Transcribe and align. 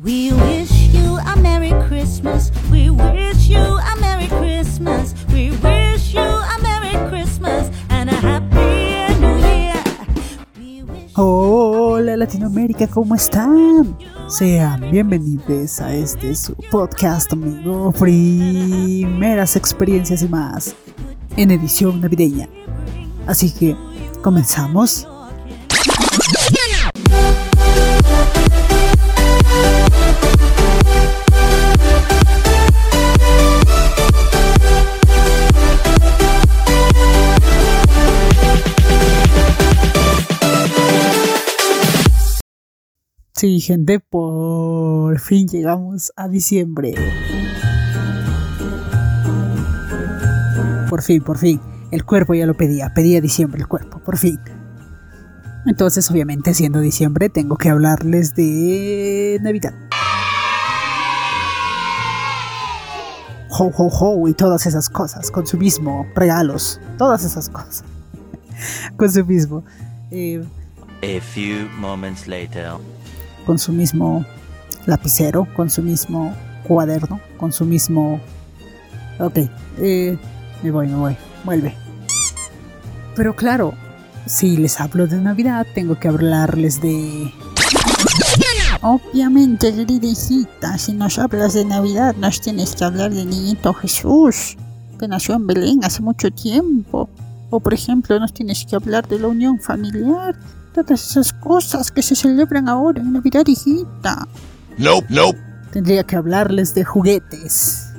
We 0.00 0.32
wish 0.32 0.94
you 0.94 1.18
a 1.18 1.34
Merry 1.42 1.72
Christmas. 1.88 2.52
We 2.70 2.88
wish 2.88 3.48
you 3.48 3.58
a 3.58 3.96
Merry 4.00 4.28
Christmas. 4.28 5.12
We 5.32 5.50
wish 5.50 6.14
you 6.14 6.20
a 6.20 6.56
Merry 6.62 6.94
Christmas 7.10 7.68
and 7.90 8.08
a 8.08 8.14
Happy 8.14 9.18
New 9.18 9.38
Year. 9.40 9.74
Hola 11.16 12.16
Latinoamérica, 12.16 12.86
¿cómo 12.86 13.16
están? 13.16 13.98
Sean 14.28 14.88
bienvenidos 14.92 15.80
a 15.80 15.92
este 15.92 16.32
su 16.36 16.54
podcast 16.70 17.32
amigo, 17.32 17.90
primeras 17.90 19.56
experiencias 19.56 20.22
y 20.22 20.28
más, 20.28 20.76
en 21.36 21.50
edición 21.50 22.00
navideña. 22.00 22.48
Así 23.26 23.50
que, 23.50 23.76
comenzamos. 24.22 25.08
Sí, 43.38 43.60
gente, 43.60 44.00
por 44.00 45.20
fin 45.20 45.46
llegamos 45.46 46.12
a 46.16 46.26
diciembre. 46.26 46.96
Por 50.90 51.02
fin, 51.02 51.22
por 51.22 51.38
fin. 51.38 51.60
El 51.92 52.04
cuerpo 52.04 52.34
ya 52.34 52.46
lo 52.46 52.56
pedía, 52.56 52.92
pedía 52.94 53.20
diciembre 53.20 53.60
el 53.60 53.68
cuerpo, 53.68 54.00
por 54.00 54.18
fin. 54.18 54.40
Entonces, 55.66 56.10
obviamente, 56.10 56.52
siendo 56.52 56.80
diciembre, 56.80 57.28
tengo 57.28 57.56
que 57.56 57.68
hablarles 57.68 58.34
de 58.34 59.38
Navidad. 59.40 59.72
Ho, 63.50 63.70
ho, 63.72 63.88
ho 64.00 64.26
y 64.26 64.34
todas 64.34 64.66
esas 64.66 64.90
cosas, 64.90 65.30
consumismo, 65.30 66.08
regalos, 66.16 66.80
todas 66.96 67.24
esas 67.24 67.48
cosas. 67.48 67.84
consumismo. 68.96 69.64
Eh, 70.10 70.42
A 71.04 71.20
few 71.20 71.68
moments 71.78 72.26
later. 72.26 72.72
Con 73.48 73.58
su 73.58 73.72
mismo 73.72 74.26
lapicero, 74.84 75.48
con 75.56 75.70
su 75.70 75.80
mismo 75.82 76.34
cuaderno, 76.64 77.18
con 77.38 77.50
su 77.50 77.64
mismo... 77.64 78.20
Ok, 79.18 79.38
eh, 79.78 80.18
me 80.62 80.70
voy, 80.70 80.86
me 80.86 80.96
voy, 80.96 81.16
vuelve. 81.46 81.74
Pero 83.16 83.34
claro, 83.34 83.72
si 84.26 84.58
les 84.58 84.78
hablo 84.78 85.06
de 85.06 85.16
Navidad, 85.16 85.66
tengo 85.74 85.98
que 85.98 86.08
hablarles 86.08 86.82
de... 86.82 87.32
Obviamente, 88.82 89.74
querida 89.74 90.76
si 90.76 90.92
nos 90.92 91.18
hablas 91.18 91.54
de 91.54 91.64
Navidad, 91.64 92.16
nos 92.16 92.42
tienes 92.42 92.76
que 92.76 92.84
hablar 92.84 93.14
del 93.14 93.30
niñito 93.30 93.72
Jesús, 93.72 94.58
que 94.98 95.08
nació 95.08 95.36
en 95.36 95.46
Belén 95.46 95.84
hace 95.84 96.02
mucho 96.02 96.30
tiempo. 96.30 97.08
O, 97.48 97.60
por 97.60 97.72
ejemplo, 97.72 98.20
nos 98.20 98.34
tienes 98.34 98.66
que 98.66 98.76
hablar 98.76 99.08
de 99.08 99.18
la 99.18 99.28
unión 99.28 99.58
familiar, 99.58 100.36
todas 100.84 101.10
esas 101.10 101.32
cosas 101.32 101.90
que 101.90 102.02
se 102.02 102.14
celebran 102.14 102.68
ahora 102.68 103.00
en 103.00 103.12
Navidad, 103.12 103.46
hijita. 103.46 104.26
Nope, 104.78 105.06
nope. 105.10 105.38
Tendría 105.72 106.04
que 106.04 106.16
hablarles 106.16 106.74
de 106.74 106.84
juguetes. 106.84 107.92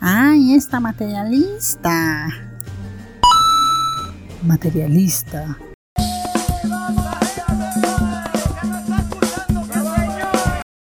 ¡Ay, 0.00 0.54
esta 0.54 0.80
materialista! 0.80 2.28
Materialista. 4.42 5.58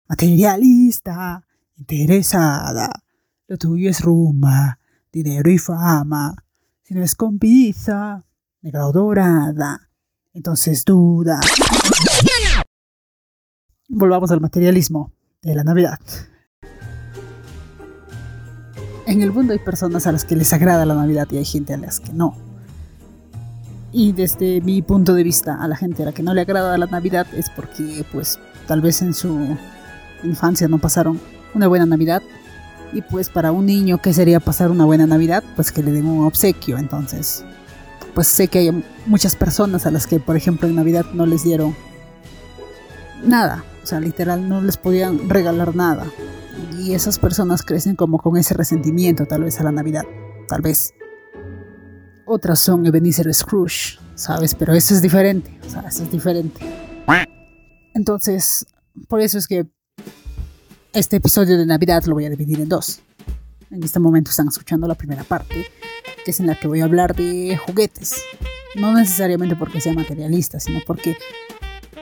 Materialista, 0.10 1.46
interesada. 1.78 2.92
Lo 3.48 3.58
tuyo 3.58 3.90
es 3.90 4.02
rumba, 4.02 4.80
dinero 5.12 5.50
y 5.52 5.58
fama. 5.58 6.36
Si 6.82 6.94
no 6.94 7.04
es 7.04 7.16
con 7.16 7.38
pizza, 7.38 8.24
negra 8.62 8.88
o 8.88 8.92
dorada, 8.92 9.91
entonces 10.34 10.86
duda. 10.86 11.40
Volvamos 13.90 14.32
al 14.32 14.42
materialismo 14.42 15.12
de 15.42 15.56
la 15.56 15.64
Navidad. 15.64 16.00
En 19.06 19.22
el 19.22 19.32
mundo 19.32 19.54
hay 19.54 19.60
personas 19.60 20.08
a 20.08 20.12
las 20.12 20.24
que 20.24 20.36
les 20.36 20.54
agrada 20.54 20.86
la 20.86 20.96
Navidad 20.96 21.28
y 21.32 21.38
hay 21.38 21.46
gente 21.46 21.74
a 21.74 21.78
las 21.78 22.00
que 22.00 22.14
no. 22.14 22.36
Y 23.92 24.14
desde 24.14 24.62
mi 24.62 24.82
punto 24.82 25.14
de 25.14 25.24
vista, 25.24 25.62
a 25.62 25.68
la 25.68 25.76
gente 25.76 26.04
a 26.04 26.06
la 26.06 26.12
que 26.14 26.24
no 26.24 26.34
le 26.34 26.42
agrada 26.42 26.78
la 26.78 26.86
Navidad 26.86 27.28
es 27.34 27.50
porque, 27.50 28.06
pues, 28.12 28.40
tal 28.68 28.80
vez 28.80 29.02
en 29.02 29.14
su 29.14 29.58
infancia 30.24 30.70
no 30.70 30.78
pasaron 30.78 31.20
una 31.54 31.68
buena 31.68 31.86
Navidad. 31.86 32.22
Y 32.94 33.02
pues 33.02 33.30
para 33.30 33.52
un 33.52 33.66
niño, 33.66 34.02
¿qué 34.02 34.14
sería 34.14 34.40
pasar 34.40 34.72
una 34.72 34.86
buena 34.86 35.08
Navidad? 35.08 35.44
Pues 35.56 35.72
que 35.72 35.84
le 35.84 35.92
den 35.92 36.06
un 36.06 36.26
obsequio. 36.26 36.78
Entonces, 36.78 37.44
pues 38.14 38.28
sé 38.28 38.48
que 38.48 38.60
hay 38.60 38.84
muchas 39.06 39.36
personas 39.36 39.86
a 39.86 39.92
las 39.92 40.08
que, 40.08 40.20
por 40.20 40.36
ejemplo, 40.36 40.68
en 40.68 40.76
Navidad 40.76 41.06
no 41.14 41.26
les 41.26 41.44
dieron 41.44 41.76
nada. 43.24 43.64
O 43.84 43.86
sea, 43.86 44.00
literal, 44.00 44.48
no 44.48 44.62
les 44.62 44.78
podían 44.78 45.30
regalar 45.30 45.76
nada. 45.76 46.06
Y 46.78 46.94
esas 46.94 47.20
personas 47.20 47.64
crecen 47.64 47.96
como 47.96 48.20
con 48.20 48.38
ese 48.38 48.54
resentimiento, 48.54 49.26
tal 49.26 49.44
vez 49.44 49.60
a 49.60 49.64
la 49.64 49.72
Navidad. 49.72 50.04
Tal 50.48 50.62
vez. 50.62 50.94
Otras 52.26 52.60
son 52.60 52.86
Ebenezer 52.86 53.34
Scrooge, 53.34 54.00
¿sabes? 54.16 54.56
Pero 54.56 54.74
eso 54.74 54.94
es 54.94 55.02
diferente. 55.02 55.58
O 55.66 55.70
sea, 55.70 55.82
eso 55.82 56.04
es 56.04 56.12
diferente. 56.12 56.62
Entonces, 57.94 58.66
por 59.08 59.22
eso 59.22 59.38
es 59.38 59.48
que 59.48 59.68
este 60.94 61.18
episodio 61.18 61.58
de 61.58 61.66
Navidad 61.66 62.04
lo 62.06 62.16
voy 62.16 62.26
a 62.26 62.30
dividir 62.30 62.60
en 62.62 62.70
dos. 62.70 63.02
En 63.70 63.84
este 63.84 64.00
momento 64.00 64.32
están 64.32 64.48
escuchando 64.48 64.88
la 64.88 64.96
primera 64.96 65.24
parte, 65.24 65.68
que 66.24 66.32
es 66.32 66.40
en 66.40 66.48
la 66.48 66.56
que 66.56 66.68
voy 66.68 66.82
a 66.82 66.86
hablar 66.86 67.16
de 67.16 67.58
juguetes. 67.58 68.24
No 68.76 68.94
necesariamente 68.94 69.56
porque 69.56 69.82
sea 69.82 69.94
materialista, 69.94 70.60
sino 70.60 70.80
porque... 70.86 71.18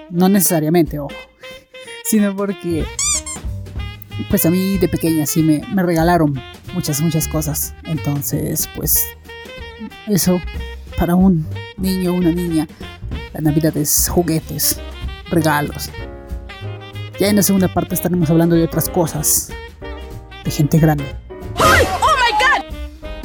No 0.09 0.30
necesariamente, 0.30 1.00
ojo. 1.00 1.16
Sino 2.03 2.35
porque... 2.35 2.85
Pues 4.29 4.46
a 4.46 4.50
mí 4.50 4.78
de 4.78 4.88
pequeña 4.90 5.25
sí 5.25 5.44
me, 5.44 5.62
me 5.74 5.84
regalaron 5.84 6.40
muchas, 6.74 7.02
muchas 7.02 7.28
cosas. 7.28 7.74
Entonces, 7.84 8.68
pues... 8.75 9.06
Eso, 10.08 10.41
para 10.97 11.16
un 11.16 11.47
niño 11.78 12.12
o 12.12 12.16
una 12.16 12.31
niña, 12.31 12.68
la 13.34 13.41
Navidad 13.41 13.75
es 13.78 14.09
juguetes, 14.09 14.79
regalos. 15.29 15.90
Ya 17.19 17.28
en 17.28 17.35
la 17.35 17.44
segunda 17.44 17.74
parte 17.74 17.96
estaremos 17.96 18.29
hablando 18.29 18.56
de 18.56 18.63
otras 18.63 18.90
cosas. 18.90 19.50
De 20.44 20.52
gente 20.52 20.79
grande. 20.79 21.06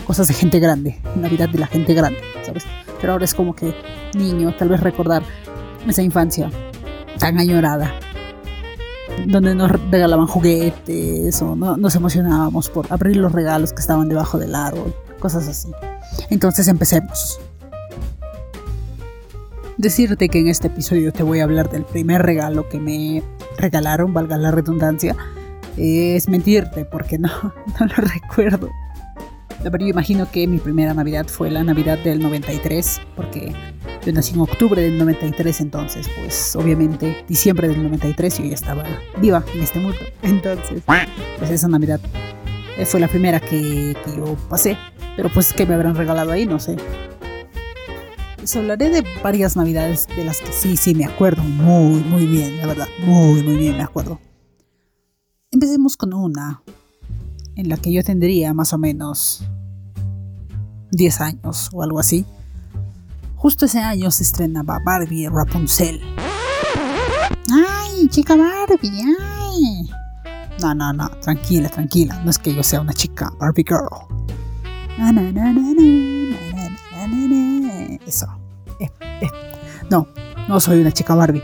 Cosas 0.07 0.29
de 0.29 0.35
gente 0.35 0.59
grande. 0.59 0.99
Navidad 1.17 1.49
de 1.49 1.59
la 1.59 1.67
gente 1.67 1.95
grande, 1.95 2.21
¿sabes? 2.45 2.65
Pero 3.01 3.15
ahora 3.15 3.25
es 3.25 3.35
como 3.35 3.55
que 3.55 3.75
niño, 4.15 4.55
tal 4.59 4.69
vez 4.69 4.81
recordar 4.81 5.23
esa 5.87 6.03
infancia 6.03 6.51
tan 7.19 7.39
añorada. 7.39 7.93
Donde 9.27 9.55
nos 9.55 9.71
regalaban 9.91 10.27
juguetes 10.27 11.41
o 11.41 11.57
no, 11.57 11.77
nos 11.77 11.95
emocionábamos 11.95 12.69
por 12.69 12.87
abrir 12.93 13.17
los 13.17 13.33
regalos 13.33 13.73
que 13.73 13.81
estaban 13.81 14.09
debajo 14.09 14.39
del 14.39 14.55
árbol. 14.55 14.95
Cosas 15.21 15.49
así. 15.49 15.69
Entonces 16.31 16.69
empecemos. 16.69 17.41
Decirte 19.77 20.29
que 20.29 20.41
en 20.41 20.49
este 20.49 20.69
episodio 20.69 21.13
te 21.13 21.23
voy 21.23 21.41
a 21.41 21.45
hablar 21.45 21.71
del 21.71 21.85
primer 21.85 22.23
regalo 22.23 22.69
que 22.69 22.79
me 22.79 23.23
regalaron, 23.59 24.13
valga 24.13 24.37
la 24.37 24.51
redundancia, 24.51 25.17
es 25.77 26.29
mentirte 26.29 26.85
porque 26.85 27.19
no, 27.19 27.31
no 27.81 27.87
lo 27.87 27.95
recuerdo. 27.95 28.69
Pero 29.71 29.85
yo 29.85 29.91
imagino 29.91 30.31
que 30.31 30.47
mi 30.47 30.59
primera 30.59 30.95
Navidad 30.95 31.27
fue 31.27 31.51
la 31.51 31.65
Navidad 31.65 31.99
del 31.99 32.21
93, 32.21 33.01
porque 33.17 33.53
yo 34.05 34.13
nací 34.13 34.35
en 34.35 34.41
octubre 34.41 34.81
del 34.83 34.99
93, 34.99 35.61
entonces 35.61 36.09
pues 36.19 36.55
obviamente 36.57 37.25
diciembre 37.29 37.69
del 37.69 37.83
93 37.83 38.39
yo 38.39 38.45
ya 38.45 38.55
estaba 38.55 38.85
viva 39.21 39.45
en 39.55 39.63
este 39.63 39.81
mundo. 39.81 39.99
Entonces, 40.23 40.83
pues 41.39 41.51
esa 41.51 41.69
Navidad 41.69 42.01
eh, 42.77 42.85
fue 42.85 43.01
la 43.01 43.09
primera 43.09 43.41
que, 43.41 43.97
que 44.05 44.17
yo 44.17 44.37
pasé. 44.49 44.77
Pero 45.17 45.29
pues 45.29 45.53
que 45.53 45.65
me 45.65 45.75
habrán 45.75 45.95
regalado 45.95 46.33
ahí, 46.33 46.45
no 46.45 46.59
sé. 46.59 46.77
Les 48.41 48.57
hablaré 48.57 48.91
de 48.91 49.05
varias 49.23 49.57
navidades 49.57 50.07
de 50.09 50.25
las 50.25 50.41
que 50.41 50.53
sí, 50.53 50.77
sí 50.77 50.95
me 50.95 51.05
acuerdo 51.05 51.43
muy, 51.43 52.03
muy 52.03 52.27
bien, 52.27 52.59
la 52.59 52.67
verdad, 52.67 52.89
muy, 53.07 53.43
muy 53.43 53.57
bien 53.57 53.77
me 53.77 53.83
acuerdo. 53.83 54.21
Empecemos 55.51 55.97
con 55.97 56.13
una 56.13 56.63
en 57.57 57.69
la 57.69 57.77
que 57.77 57.93
yo 57.93 58.03
tendría 58.03 58.53
más 58.55 58.73
o 58.73 58.79
menos 58.79 59.45
10 60.91 61.21
años 61.21 61.71
o 61.73 61.83
algo 61.83 61.99
así. 61.99 62.25
Justo 63.37 63.67
ese 63.67 63.81
año 63.81 64.11
se 64.11 64.23
estrenaba 64.23 64.81
Barbie 64.85 65.29
Rapunzel. 65.29 66.01
¡Ay, 67.53 68.09
chica 68.09 68.37
Barbie! 68.37 68.91
¡Ay! 69.19 69.91
No, 70.61 70.75
no, 70.75 70.93
no, 70.93 71.11
tranquila, 71.21 71.69
tranquila. 71.69 72.21
No 72.25 72.31
es 72.31 72.39
que 72.39 72.55
yo 72.55 72.63
sea 72.63 72.81
una 72.81 72.93
chica 72.93 73.33
Barbie 73.39 73.65
Girl. 73.69 73.89
Eso. 78.07 78.27
No, 79.91 80.09
no 80.49 80.61
soy 80.61 80.81
una 80.81 80.93
chica 80.93 81.15
Barbie. 81.15 81.43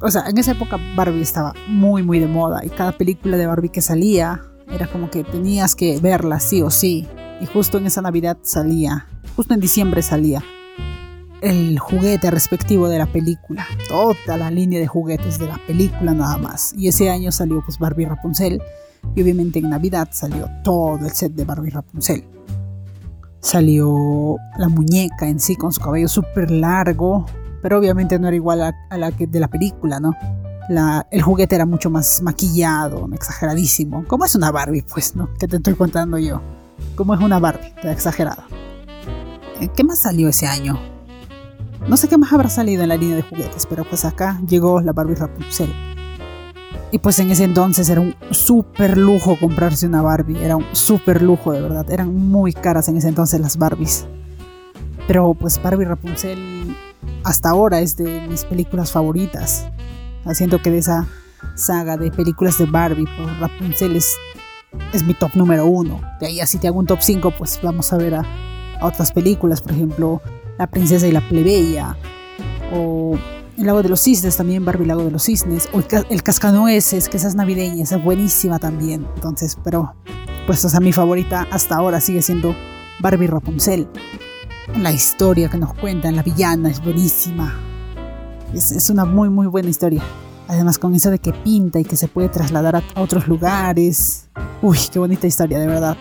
O 0.00 0.10
sea, 0.10 0.24
en 0.28 0.36
esa 0.36 0.52
época 0.52 0.78
Barbie 0.96 1.22
estaba 1.22 1.54
muy, 1.68 2.02
muy 2.02 2.18
de 2.18 2.26
moda 2.26 2.64
y 2.64 2.70
cada 2.70 2.90
película 2.92 3.36
de 3.36 3.46
Barbie 3.46 3.68
que 3.68 3.80
salía 3.80 4.42
era 4.72 4.86
como 4.86 5.10
que 5.10 5.24
tenías 5.24 5.74
que 5.74 5.98
verla 6.00 6.40
sí 6.40 6.62
o 6.62 6.70
sí. 6.70 7.06
Y 7.40 7.46
justo 7.46 7.78
en 7.78 7.86
esa 7.86 8.02
Navidad 8.02 8.38
salía, 8.42 9.06
justo 9.36 9.54
en 9.54 9.60
diciembre 9.60 10.02
salía 10.02 10.42
el 11.42 11.78
juguete 11.80 12.30
respectivo 12.30 12.88
de 12.88 12.98
la 12.98 13.06
película, 13.06 13.66
toda 13.88 14.36
la 14.36 14.50
línea 14.50 14.78
de 14.78 14.86
juguetes 14.86 15.40
de 15.40 15.48
la 15.48 15.58
película 15.66 16.14
nada 16.14 16.38
más. 16.38 16.72
Y 16.76 16.86
ese 16.86 17.10
año 17.10 17.32
salió 17.32 17.62
pues 17.64 17.78
Barbie 17.78 18.06
Rapunzel 18.06 18.62
y 19.16 19.22
obviamente 19.22 19.58
en 19.58 19.68
Navidad 19.68 20.08
salió 20.12 20.48
todo 20.62 21.04
el 21.04 21.10
set 21.10 21.32
de 21.32 21.44
Barbie 21.44 21.70
Rapunzel. 21.70 22.24
Salió 23.40 24.36
la 24.56 24.68
muñeca 24.68 25.26
en 25.26 25.40
sí 25.40 25.56
con 25.56 25.72
su 25.72 25.80
cabello 25.80 26.06
súper 26.06 26.52
largo, 26.52 27.26
pero 27.60 27.78
obviamente 27.78 28.20
no 28.20 28.28
era 28.28 28.36
igual 28.36 28.62
a, 28.62 28.96
la 28.96 29.10
de 29.10 29.40
la 29.40 29.48
película, 29.48 29.98
¿no? 29.98 30.12
La, 30.68 31.06
el 31.10 31.22
juguete 31.22 31.54
era 31.54 31.66
mucho 31.66 31.90
más 31.90 32.22
maquillado, 32.22 33.08
exageradísimo. 33.12 34.04
Como 34.06 34.24
es 34.24 34.34
una 34.34 34.50
Barbie, 34.50 34.82
pues, 34.82 35.16
¿no? 35.16 35.28
¿Qué 35.38 35.48
te 35.48 35.56
estoy 35.56 35.74
contando 35.74 36.18
yo? 36.18 36.40
Como 36.94 37.14
es 37.14 37.20
una 37.20 37.38
Barbie, 37.38 37.72
exagerada. 37.82 38.46
Eh, 39.60 39.68
¿Qué 39.74 39.84
más 39.84 39.98
salió 39.98 40.28
ese 40.28 40.46
año? 40.46 40.78
No 41.88 41.96
sé 41.96 42.08
qué 42.08 42.16
más 42.16 42.32
habrá 42.32 42.48
salido 42.48 42.82
en 42.82 42.90
la 42.90 42.96
línea 42.96 43.16
de 43.16 43.22
juguetes, 43.22 43.66
pero 43.66 43.84
pues 43.84 44.04
acá 44.04 44.40
llegó 44.46 44.80
la 44.80 44.92
Barbie 44.92 45.16
Rapunzel. 45.16 45.72
Y 46.92 46.98
pues 46.98 47.18
en 47.18 47.30
ese 47.30 47.44
entonces 47.44 47.88
era 47.88 48.02
un 48.02 48.14
súper 48.30 48.98
lujo 48.98 49.38
comprarse 49.40 49.86
una 49.86 50.02
Barbie. 50.02 50.44
Era 50.44 50.56
un 50.56 50.66
súper 50.72 51.22
lujo, 51.22 51.52
de 51.52 51.62
verdad. 51.62 51.90
Eran 51.90 52.14
muy 52.14 52.52
caras 52.52 52.86
en 52.88 52.98
ese 52.98 53.08
entonces 53.08 53.40
las 53.40 53.56
Barbies. 53.56 54.06
Pero 55.08 55.32
pues 55.34 55.60
Barbie 55.60 55.86
Rapunzel 55.86 56.76
hasta 57.24 57.48
ahora 57.48 57.80
es 57.80 57.96
de 57.96 58.26
mis 58.28 58.44
películas 58.44 58.92
favoritas. 58.92 59.66
Haciendo 60.24 60.60
que 60.62 60.70
de 60.70 60.78
esa 60.78 61.06
saga 61.54 61.96
de 61.96 62.10
películas 62.10 62.58
de 62.58 62.66
Barbie, 62.66 63.06
pues 63.16 63.38
Rapunzel 63.38 63.96
es, 63.96 64.14
mi 65.04 65.14
top 65.14 65.34
número 65.34 65.66
uno. 65.66 66.00
De 66.20 66.26
ahí 66.26 66.40
así 66.40 66.58
te 66.58 66.68
hago 66.68 66.78
un 66.78 66.86
top 66.86 67.00
5, 67.00 67.32
pues 67.36 67.60
vamos 67.62 67.92
a 67.92 67.96
ver 67.96 68.14
a, 68.14 68.24
otras 68.80 69.12
películas. 69.12 69.60
Por 69.60 69.72
ejemplo, 69.72 70.20
La 70.58 70.66
princesa 70.66 71.06
y 71.06 71.12
la 71.12 71.26
plebeya. 71.28 71.96
O 72.72 73.18
el 73.56 73.66
lago 73.66 73.82
de 73.82 73.88
los 73.88 74.00
cisnes 74.00 74.36
también, 74.36 74.64
Barbie 74.64 74.86
Lago 74.86 75.04
de 75.04 75.10
los 75.10 75.24
cisnes, 75.24 75.68
o 75.72 75.82
el, 76.08 76.22
cascanueces, 76.22 77.08
que 77.08 77.16
esa 77.16 77.28
es 77.28 77.34
navideña, 77.34 77.82
es 77.82 78.02
buenísima 78.02 78.58
también. 78.58 79.06
Entonces, 79.14 79.58
pero, 79.62 79.94
pues, 80.46 80.64
o 80.64 80.68
sea, 80.68 80.80
mi 80.80 80.92
favorita 80.92 81.46
hasta 81.50 81.76
ahora 81.76 82.00
sigue 82.00 82.22
siendo 82.22 82.54
Barbie 83.00 83.26
Rapunzel. 83.26 83.88
La 84.78 84.92
historia 84.92 85.50
que 85.50 85.58
nos 85.58 85.74
cuentan, 85.74 86.16
la 86.16 86.22
villana 86.22 86.70
es 86.70 86.82
buenísima. 86.82 87.71
Es, 88.54 88.72
es 88.72 88.90
una 88.90 89.04
muy, 89.04 89.28
muy 89.28 89.46
buena 89.46 89.70
historia. 89.70 90.02
Además, 90.48 90.78
con 90.78 90.94
eso 90.94 91.10
de 91.10 91.18
que 91.18 91.32
pinta 91.32 91.80
y 91.80 91.84
que 91.84 91.96
se 91.96 92.08
puede 92.08 92.28
trasladar 92.28 92.76
a, 92.76 92.82
otros 93.00 93.26
lugares. 93.26 94.28
Uy, 94.60 94.78
qué 94.92 94.98
bonita 94.98 95.26
historia, 95.26 95.58
de 95.58 95.66
verdad. 95.66 95.96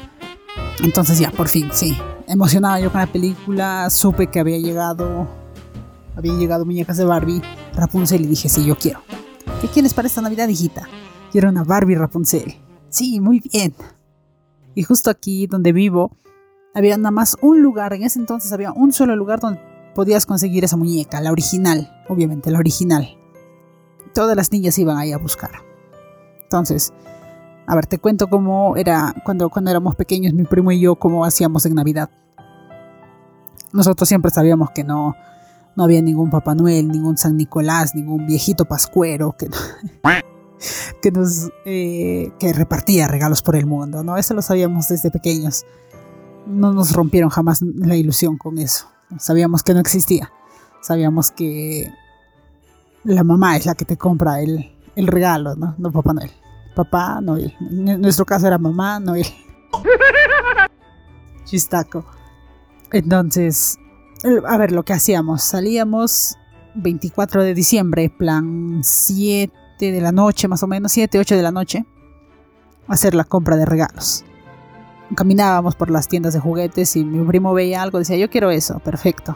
Entonces, 0.83 1.19
ya, 1.19 1.31
por 1.31 1.47
fin, 1.47 1.69
sí. 1.71 1.97
Emocionada 2.27 2.79
yo 2.79 2.91
con 2.91 3.01
la 3.01 3.07
película, 3.07 3.89
supe 3.89 4.27
que 4.27 4.39
había 4.39 4.57
llegado 4.57 5.27
habían 6.15 6.39
llegado 6.39 6.65
muñecas 6.65 6.97
de 6.97 7.05
Barbie, 7.05 7.41
Rapunzel 7.73 8.21
y 8.21 8.27
dije, 8.27 8.49
sí, 8.49 8.65
yo 8.65 8.77
quiero. 8.77 9.01
¿Qué 9.61 9.67
quieres 9.67 9.93
para 9.93 10.07
esta 10.07 10.21
Navidad, 10.21 10.47
hijita? 10.47 10.87
Quiero 11.31 11.49
una 11.49 11.63
Barbie 11.63 11.95
Rapunzel. 11.95 12.55
Sí, 12.89 13.19
muy 13.19 13.39
bien. 13.39 13.73
Y 14.75 14.83
justo 14.83 15.09
aquí 15.09 15.47
donde 15.47 15.71
vivo, 15.71 16.15
había 16.73 16.97
nada 16.97 17.11
más 17.11 17.37
un 17.41 17.61
lugar, 17.61 17.93
en 17.93 18.03
ese 18.03 18.19
entonces 18.19 18.51
había 18.51 18.71
un 18.71 18.91
solo 18.91 19.15
lugar 19.15 19.39
donde 19.39 19.61
podías 19.93 20.25
conseguir 20.25 20.63
esa 20.63 20.77
muñeca, 20.77 21.21
la 21.21 21.31
original, 21.31 22.03
obviamente, 22.07 22.51
la 22.51 22.59
original. 22.59 23.17
Todas 24.13 24.35
las 24.35 24.51
niñas 24.51 24.77
iban 24.77 24.97
ahí 24.97 25.11
a 25.11 25.17
buscar. 25.17 25.51
Entonces, 26.43 26.93
a 27.67 27.75
ver, 27.75 27.85
te 27.85 27.97
cuento 27.97 28.27
cómo 28.27 28.75
era 28.75 29.15
cuando, 29.23 29.49
cuando 29.49 29.71
éramos 29.71 29.95
pequeños, 29.95 30.33
mi 30.33 30.43
primo 30.43 30.71
y 30.71 30.81
yo, 30.81 30.95
cómo 30.95 31.23
hacíamos 31.23 31.65
en 31.65 31.75
Navidad. 31.75 32.09
Nosotros 33.71 34.09
siempre 34.09 34.31
sabíamos 34.31 34.71
que 34.71 34.83
no, 34.83 35.15
no 35.75 35.83
había 35.83 36.01
ningún 36.01 36.29
Papá 36.29 36.55
Noel, 36.55 36.89
ningún 36.89 37.17
San 37.17 37.37
Nicolás, 37.37 37.95
ningún 37.95 38.25
viejito 38.25 38.65
pascuero 38.65 39.35
que, 39.37 39.49
que 41.01 41.11
nos 41.11 41.49
eh, 41.65 42.31
que 42.39 42.53
repartía 42.53 43.07
regalos 43.07 43.41
por 43.41 43.55
el 43.55 43.65
mundo, 43.65 44.03
¿no? 44.03 44.17
Eso 44.17 44.33
lo 44.33 44.41
sabíamos 44.41 44.89
desde 44.89 45.11
pequeños. 45.11 45.65
No 46.45 46.73
nos 46.73 46.93
rompieron 46.93 47.29
jamás 47.29 47.61
la 47.61 47.95
ilusión 47.95 48.37
con 48.37 48.57
eso. 48.57 48.87
Sabíamos 49.19 49.63
que 49.63 49.73
no 49.73 49.79
existía. 49.79 50.31
Sabíamos 50.81 51.31
que 51.31 51.91
la 53.03 53.23
mamá 53.23 53.57
es 53.57 53.65
la 53.65 53.75
que 53.75 53.85
te 53.85 53.97
compra 53.97 54.41
el, 54.41 54.71
el 54.95 55.07
regalo, 55.07 55.55
¿no? 55.55 55.75
No 55.77 55.91
Papá 55.91 56.13
Noel. 56.13 56.31
Papá 56.75 57.21
Noel. 57.21 57.55
En 57.59 58.01
nuestro 58.01 58.25
caso 58.25 58.47
era 58.47 58.57
mamá 58.57 58.99
Noel. 58.99 59.25
Chistaco. 61.45 62.05
Entonces, 62.91 63.77
a 64.47 64.57
ver, 64.57 64.71
lo 64.71 64.83
que 64.83 64.93
hacíamos, 64.93 65.43
salíamos 65.43 66.37
24 66.75 67.43
de 67.43 67.53
diciembre, 67.53 68.09
plan 68.09 68.81
7 68.83 69.51
de 69.79 70.01
la 70.01 70.11
noche, 70.11 70.47
más 70.47 70.63
o 70.63 70.67
menos, 70.67 70.91
7, 70.91 71.19
8 71.19 71.35
de 71.35 71.41
la 71.41 71.51
noche, 71.51 71.85
a 72.87 72.93
hacer 72.93 73.15
la 73.15 73.23
compra 73.23 73.55
de 73.55 73.65
regalos. 73.65 74.25
Caminábamos 75.15 75.75
por 75.75 75.89
las 75.89 76.07
tiendas 76.07 76.33
de 76.33 76.39
juguetes 76.39 76.95
y 76.95 77.03
mi 77.03 77.25
primo 77.25 77.53
veía 77.53 77.81
algo, 77.81 77.99
decía, 77.99 78.17
yo 78.17 78.29
quiero 78.29 78.51
eso, 78.51 78.79
perfecto. 78.79 79.35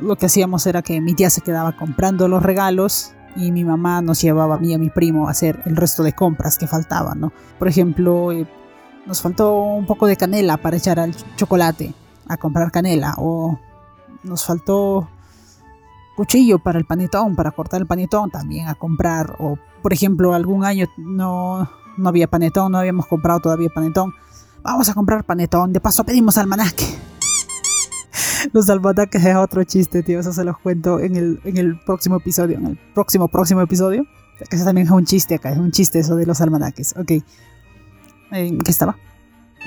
Lo 0.00 0.16
que 0.16 0.26
hacíamos 0.26 0.66
era 0.66 0.82
que 0.82 1.00
mi 1.00 1.14
tía 1.14 1.30
se 1.30 1.40
quedaba 1.40 1.76
comprando 1.76 2.28
los 2.28 2.42
regalos 2.42 3.12
y 3.36 3.52
mi 3.52 3.64
mamá 3.64 4.00
nos 4.02 4.20
llevaba 4.20 4.56
a 4.56 4.58
mí 4.58 4.70
y 4.70 4.74
a 4.74 4.78
mi 4.78 4.90
primo 4.90 5.28
a 5.28 5.30
hacer 5.30 5.62
el 5.66 5.76
resto 5.76 6.02
de 6.02 6.12
compras 6.12 6.58
que 6.58 6.66
faltaban, 6.66 7.20
¿no? 7.20 7.32
Por 7.58 7.68
ejemplo, 7.68 8.32
eh, 8.32 8.46
nos 9.06 9.22
faltó 9.22 9.54
un 9.62 9.86
poco 9.86 10.06
de 10.06 10.16
canela 10.16 10.56
para 10.56 10.76
echar 10.76 10.98
al 10.98 11.14
chocolate, 11.36 11.94
a 12.26 12.36
comprar 12.36 12.70
canela, 12.70 13.14
o 13.18 13.58
nos 14.22 14.44
faltó 14.44 15.08
cuchillo 16.16 16.58
para 16.58 16.78
el 16.78 16.86
panetón, 16.86 17.36
para 17.36 17.52
cortar 17.52 17.80
el 17.80 17.86
panetón 17.86 18.30
también 18.30 18.68
a 18.68 18.74
comprar. 18.74 19.36
O, 19.38 19.58
por 19.82 19.92
ejemplo, 19.92 20.34
algún 20.34 20.64
año 20.64 20.86
no, 20.96 21.70
no 21.96 22.08
había 22.08 22.26
panetón, 22.26 22.72
no 22.72 22.78
habíamos 22.78 23.06
comprado 23.06 23.40
todavía 23.40 23.68
panetón. 23.72 24.12
Vamos 24.66 24.88
a 24.88 24.94
comprar 24.94 25.22
panetón. 25.22 25.72
De 25.72 25.80
paso 25.80 26.02
pedimos 26.02 26.36
almanaque. 26.38 26.84
Los 28.52 28.68
almanaques 28.68 29.24
es 29.24 29.36
otro 29.36 29.62
chiste, 29.62 30.02
tío. 30.02 30.18
Eso 30.18 30.32
se 30.32 30.42
los 30.42 30.58
cuento 30.58 30.98
en 30.98 31.14
el, 31.14 31.40
en 31.44 31.56
el 31.56 31.78
próximo 31.78 32.16
episodio. 32.16 32.58
En 32.58 32.66
el 32.66 32.78
próximo, 32.92 33.28
próximo 33.28 33.60
episodio. 33.60 34.04
Eso 34.50 34.64
también 34.64 34.88
es 34.88 34.92
un 34.92 35.04
chiste 35.04 35.36
acá. 35.36 35.52
Es 35.52 35.58
un 35.58 35.70
chiste 35.70 36.00
eso 36.00 36.16
de 36.16 36.26
los 36.26 36.40
almanaques. 36.40 36.96
Ok. 36.96 37.12
¿En 38.32 38.58
qué 38.58 38.70
estaba? 38.72 38.96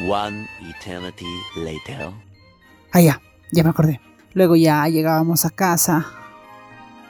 One 0.05 0.45
eternity 0.69 1.25
later. 1.55 2.11
Ah, 2.91 2.99
ya. 2.99 3.21
Ya 3.53 3.63
me 3.63 3.69
acordé. 3.69 4.01
Luego 4.33 4.57
ya 4.57 4.85
llegábamos 4.89 5.45
a 5.45 5.49
casa. 5.49 6.07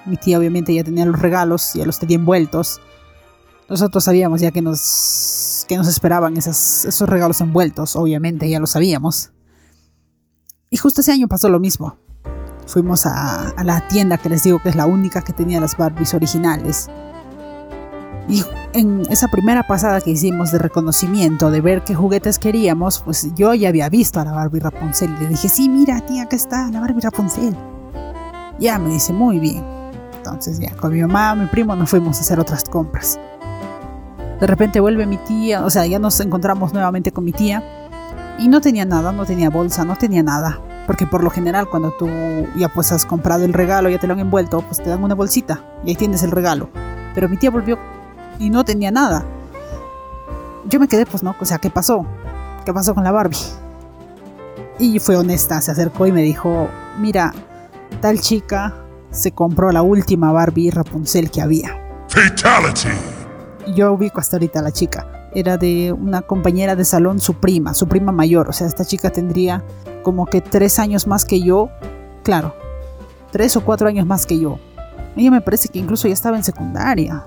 Mi 0.05 0.15
tía 0.15 0.37
obviamente 0.37 0.75
ya 0.75 0.83
tenía 0.83 1.05
los 1.05 1.19
regalos, 1.19 1.73
ya 1.73 1.87
los 1.87 1.97
tenía 1.97 2.17
envueltos. 2.17 2.81
Nosotros 3.69 4.03
sabíamos 4.03 4.41
ya 4.41 4.51
que 4.51 4.61
nos, 4.61 5.65
que 5.67 5.77
nos 5.77 5.87
esperaban 5.87 6.35
esos 6.37 6.99
regalos 7.01 7.39
envueltos, 7.41 7.95
obviamente 7.95 8.49
ya 8.49 8.59
lo 8.59 8.67
sabíamos. 8.67 9.31
Y 10.69 10.77
justo 10.77 11.01
ese 11.01 11.11
año 11.11 11.27
pasó 11.27 11.49
lo 11.49 11.59
mismo. 11.59 11.97
Fuimos 12.65 13.05
a, 13.05 13.49
a 13.49 13.63
la 13.63 13.87
tienda 13.87 14.17
que 14.17 14.29
les 14.29 14.43
digo 14.43 14.59
que 14.61 14.69
es 14.69 14.75
la 14.75 14.85
única 14.85 15.21
que 15.21 15.33
tenía 15.33 15.59
las 15.59 15.77
Barbies 15.77 16.13
originales. 16.13 16.89
Y 18.27 18.43
en 18.73 19.01
esa 19.09 19.27
primera 19.27 19.65
pasada 19.65 20.01
que 20.01 20.11
hicimos 20.11 20.51
de 20.51 20.59
reconocimiento, 20.59 21.49
de 21.49 21.61
ver 21.61 21.83
qué 21.83 21.95
juguetes 21.95 22.37
queríamos, 22.37 22.99
pues 22.99 23.33
yo 23.35 23.53
ya 23.55 23.69
había 23.69 23.89
visto 23.89 24.19
a 24.19 24.25
la 24.25 24.31
Barbie 24.31 24.59
Rapunzel 24.59 25.15
y 25.17 25.23
le 25.23 25.29
dije, 25.29 25.49
sí, 25.49 25.67
mira, 25.67 25.99
tía, 26.05 26.23
acá 26.23 26.35
está 26.35 26.69
la 26.69 26.79
Barbie 26.79 27.01
Rapunzel. 27.01 27.55
Ya 28.59 28.77
me 28.77 28.93
dice, 28.93 29.13
muy 29.13 29.39
bien. 29.39 29.63
Entonces 30.17 30.59
ya, 30.59 30.75
con 30.75 30.93
mi 30.93 31.01
mamá, 31.01 31.33
mi 31.33 31.47
primo, 31.47 31.75
nos 31.75 31.89
fuimos 31.89 32.17
a 32.17 32.21
hacer 32.21 32.39
otras 32.39 32.63
compras. 32.65 33.19
De 34.39 34.47
repente 34.47 34.79
vuelve 34.79 35.05
mi 35.05 35.17
tía, 35.17 35.65
o 35.65 35.69
sea, 35.69 35.85
ya 35.85 35.99
nos 35.99 36.19
encontramos 36.19 36.73
nuevamente 36.73 37.11
con 37.11 37.25
mi 37.25 37.33
tía 37.33 37.63
y 38.39 38.47
no 38.47 38.61
tenía 38.61 38.85
nada, 38.85 39.11
no 39.11 39.25
tenía 39.25 39.49
bolsa, 39.49 39.83
no 39.83 39.95
tenía 39.97 40.23
nada. 40.23 40.59
Porque 40.87 41.05
por 41.05 41.23
lo 41.23 41.29
general 41.29 41.69
cuando 41.69 41.91
tú 41.91 42.09
ya 42.55 42.69
pues 42.69 42.91
has 42.91 43.05
comprado 43.05 43.45
el 43.45 43.53
regalo, 43.53 43.89
ya 43.89 43.99
te 43.99 44.07
lo 44.07 44.13
han 44.13 44.19
envuelto, 44.19 44.61
pues 44.61 44.81
te 44.81 44.89
dan 44.89 45.03
una 45.03 45.13
bolsita 45.13 45.63
y 45.83 45.89
ahí 45.89 45.95
tienes 45.95 46.23
el 46.23 46.31
regalo. 46.31 46.69
Pero 47.13 47.27
mi 47.27 47.37
tía 47.37 47.51
volvió 47.51 47.77
y 48.39 48.49
no 48.49 48.63
tenía 48.63 48.91
nada. 48.91 49.25
Yo 50.65 50.79
me 50.79 50.87
quedé, 50.87 51.05
pues 51.05 51.21
no, 51.21 51.35
o 51.39 51.45
sea, 51.45 51.57
¿qué 51.57 51.69
pasó? 51.69 52.05
¿Qué 52.65 52.73
pasó 52.73 52.95
con 52.95 53.03
la 53.03 53.11
Barbie? 53.11 53.37
Y 54.79 54.99
fue 54.99 55.17
honesta, 55.17 55.59
se 55.61 55.71
acercó 55.71 56.07
y 56.07 56.11
me 56.11 56.21
dijo, 56.21 56.69
mira, 56.97 57.33
tal 58.01 58.21
chica 58.21 58.73
se 59.11 59.31
compró 59.31 59.71
la 59.71 59.81
última 59.81 60.31
Barbie 60.31 60.71
Rapunzel 60.71 61.29
que 61.29 61.41
había. 61.41 61.77
Fatality. 62.07 63.18
Yo 63.75 63.93
ubico 63.93 64.19
hasta 64.19 64.37
ahorita 64.37 64.59
a 64.59 64.63
la 64.63 64.71
chica. 64.71 65.29
Era 65.33 65.57
de 65.57 65.93
una 65.93 66.21
compañera 66.21 66.75
de 66.75 66.85
salón, 66.85 67.19
su 67.19 67.35
prima, 67.35 67.73
su 67.73 67.87
prima 67.87 68.11
mayor. 68.11 68.49
O 68.49 68.53
sea, 68.53 68.67
esta 68.67 68.85
chica 68.85 69.11
tendría 69.11 69.63
como 70.03 70.25
que 70.25 70.41
tres 70.41 70.79
años 70.79 71.07
más 71.07 71.25
que 71.25 71.41
yo. 71.41 71.69
Claro, 72.23 72.55
tres 73.31 73.55
o 73.55 73.61
cuatro 73.61 73.87
años 73.87 74.05
más 74.05 74.25
que 74.25 74.39
yo. 74.39 74.59
Ella 75.15 75.31
me 75.31 75.41
parece 75.41 75.67
que 75.69 75.79
incluso 75.79 76.07
ya 76.07 76.13
estaba 76.13 76.37
en 76.37 76.43
secundaria. 76.43 77.25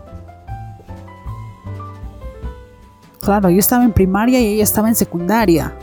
Claro, 3.21 3.51
yo 3.51 3.59
estaba 3.59 3.85
en 3.85 3.93
primaria 3.93 4.41
y 4.41 4.47
ella 4.47 4.65
estaba 4.65 4.89
en 4.89 4.97
secundaria. 4.97 5.77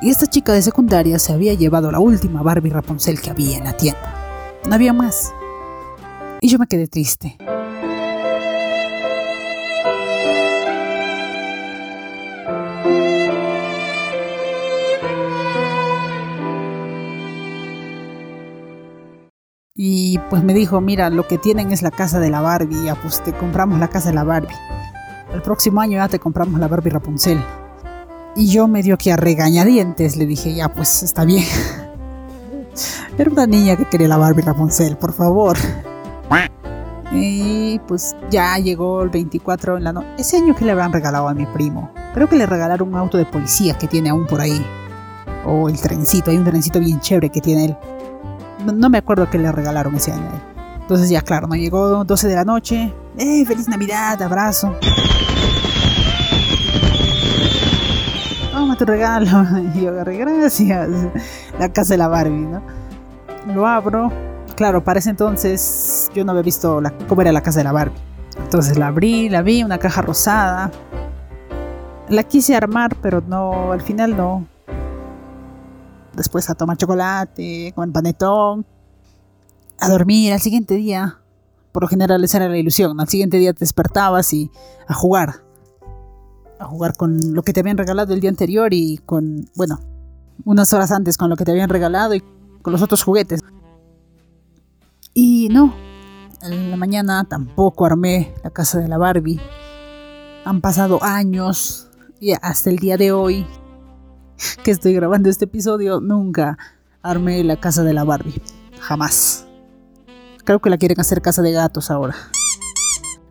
Y 0.00 0.10
esta 0.10 0.26
chica 0.26 0.52
de 0.52 0.62
secundaria 0.62 1.18
se 1.18 1.32
había 1.32 1.54
llevado 1.54 1.90
la 1.90 1.98
última 1.98 2.42
Barbie 2.42 2.70
Rapunzel 2.70 3.20
que 3.20 3.30
había 3.30 3.58
en 3.58 3.64
la 3.64 3.76
tienda. 3.76 4.60
No 4.66 4.74
había 4.74 4.92
más. 4.92 5.32
Y 6.40 6.48
yo 6.48 6.58
me 6.58 6.66
quedé 6.66 6.86
triste. 6.86 7.38
Pues 20.34 20.42
me 20.42 20.52
dijo, 20.52 20.80
mira, 20.80 21.10
lo 21.10 21.28
que 21.28 21.38
tienen 21.38 21.70
es 21.70 21.80
la 21.80 21.92
casa 21.92 22.18
de 22.18 22.28
la 22.28 22.40
Barbie, 22.40 22.86
ya 22.86 22.96
pues 22.96 23.22
te 23.22 23.32
compramos 23.32 23.78
la 23.78 23.86
casa 23.86 24.08
de 24.08 24.16
la 24.16 24.24
Barbie. 24.24 24.56
El 25.32 25.40
próximo 25.42 25.80
año 25.80 25.92
ya 25.92 26.08
te 26.08 26.18
compramos 26.18 26.58
la 26.58 26.66
Barbie 26.66 26.90
Rapunzel. 26.90 27.40
Y 28.34 28.48
yo 28.48 28.66
medio 28.66 28.98
que 28.98 29.12
a 29.12 29.16
regañadientes 29.16 30.16
le 30.16 30.26
dije, 30.26 30.52
ya 30.52 30.68
pues 30.70 31.04
está 31.04 31.24
bien. 31.24 31.44
Era 33.16 33.30
una 33.30 33.46
niña 33.46 33.76
que 33.76 33.84
quería 33.84 34.08
la 34.08 34.16
Barbie 34.16 34.42
Rapunzel, 34.42 34.96
por 34.96 35.12
favor. 35.12 35.56
Y 37.12 37.78
pues 37.86 38.16
ya 38.28 38.58
llegó 38.58 39.04
el 39.04 39.10
24 39.10 39.76
en 39.76 39.84
la 39.84 39.92
noche. 39.92 40.08
Ese 40.18 40.38
año 40.38 40.56
que 40.56 40.64
le 40.64 40.72
habrán 40.72 40.92
regalado 40.92 41.28
a 41.28 41.34
mi 41.34 41.46
primo. 41.46 41.92
Creo 42.12 42.28
que 42.28 42.34
le 42.34 42.46
regalaron 42.46 42.88
un 42.88 42.96
auto 42.96 43.18
de 43.18 43.24
policía 43.24 43.78
que 43.78 43.86
tiene 43.86 44.10
aún 44.10 44.26
por 44.26 44.40
ahí. 44.40 44.66
O 45.46 45.68
el 45.68 45.80
trencito, 45.80 46.32
hay 46.32 46.38
un 46.38 46.44
trencito 46.44 46.80
bien 46.80 46.98
chévere 46.98 47.30
que 47.30 47.40
tiene 47.40 47.66
él. 47.66 47.76
No, 48.64 48.88
me 48.88 48.98
acuerdo 48.98 49.28
qué 49.28 49.38
le 49.38 49.52
regalaron 49.52 49.94
ese 49.94 50.12
año. 50.12 50.30
Entonces 50.80 51.08
ya 51.08 51.22
claro, 51.22 51.46
no 51.46 51.54
llegó 51.54 52.04
12 52.04 52.28
de 52.28 52.34
la 52.34 52.44
noche. 52.44 52.92
¡Eh, 53.18 53.44
feliz 53.44 53.68
Navidad! 53.68 54.20
Abrazo. 54.22 54.74
Toma 58.52 58.76
tu 58.76 58.84
regalo. 58.84 59.46
Y 59.74 59.82
yo 59.82 59.90
agarré, 59.90 60.18
gracias. 60.18 60.88
La 61.58 61.72
casa 61.72 61.94
de 61.94 61.98
la 61.98 62.08
Barbie, 62.08 62.46
¿no? 62.46 62.62
Lo 63.54 63.66
abro. 63.66 64.10
Claro, 64.56 64.84
para 64.84 64.98
ese 65.00 65.10
entonces 65.10 66.10
yo 66.14 66.24
no 66.24 66.32
había 66.32 66.42
visto 66.42 66.80
la, 66.80 66.92
cómo 67.08 67.22
era 67.22 67.32
la 67.32 67.42
casa 67.42 67.60
de 67.60 67.64
la 67.64 67.72
Barbie. 67.72 67.98
Entonces 68.38 68.78
la 68.78 68.88
abrí, 68.88 69.28
la 69.28 69.42
vi, 69.42 69.62
una 69.62 69.78
caja 69.78 70.02
rosada. 70.02 70.70
La 72.08 72.22
quise 72.22 72.54
armar, 72.54 72.94
pero 73.00 73.22
no, 73.26 73.72
al 73.72 73.80
final 73.80 74.16
no. 74.16 74.46
Después 76.16 76.48
a 76.50 76.54
tomar 76.54 76.76
chocolate, 76.76 77.72
con 77.74 77.92
panetón, 77.92 78.66
a 79.78 79.88
dormir. 79.88 80.32
Al 80.32 80.40
siguiente 80.40 80.74
día, 80.74 81.18
por 81.72 81.82
lo 81.82 81.88
general 81.88 82.22
esa 82.22 82.38
era 82.38 82.48
la 82.48 82.58
ilusión. 82.58 83.00
Al 83.00 83.08
siguiente 83.08 83.38
día 83.38 83.52
te 83.52 83.60
despertabas 83.60 84.32
y 84.32 84.50
a 84.86 84.94
jugar. 84.94 85.42
A 86.58 86.66
jugar 86.66 86.96
con 86.96 87.34
lo 87.34 87.42
que 87.42 87.52
te 87.52 87.60
habían 87.60 87.76
regalado 87.76 88.14
el 88.14 88.20
día 88.20 88.30
anterior 88.30 88.72
y 88.72 88.98
con, 88.98 89.50
bueno, 89.56 89.80
unas 90.44 90.72
horas 90.72 90.92
antes 90.92 91.16
con 91.16 91.30
lo 91.30 91.36
que 91.36 91.44
te 91.44 91.50
habían 91.50 91.68
regalado 91.68 92.14
y 92.14 92.22
con 92.62 92.72
los 92.72 92.82
otros 92.82 93.02
juguetes. 93.02 93.40
Y 95.12 95.48
no, 95.50 95.74
en 96.42 96.70
la 96.70 96.76
mañana 96.76 97.24
tampoco 97.24 97.86
armé 97.86 98.34
la 98.42 98.50
casa 98.50 98.78
de 98.78 98.88
la 98.88 98.98
Barbie. 98.98 99.40
Han 100.44 100.60
pasado 100.60 101.02
años 101.02 101.88
y 102.20 102.32
hasta 102.32 102.70
el 102.70 102.78
día 102.78 102.96
de 102.96 103.12
hoy 103.12 103.46
que 104.62 104.70
estoy 104.70 104.94
grabando 104.94 105.28
este 105.28 105.44
episodio 105.44 106.00
nunca 106.00 106.58
armé 107.02 107.42
la 107.44 107.56
casa 107.56 107.82
de 107.82 107.92
la 107.92 108.04
Barbie. 108.04 108.40
Jamás. 108.80 109.46
Creo 110.44 110.60
que 110.60 110.70
la 110.70 110.78
quieren 110.78 111.00
hacer 111.00 111.22
casa 111.22 111.42
de 111.42 111.52
gatos 111.52 111.90
ahora. 111.90 112.14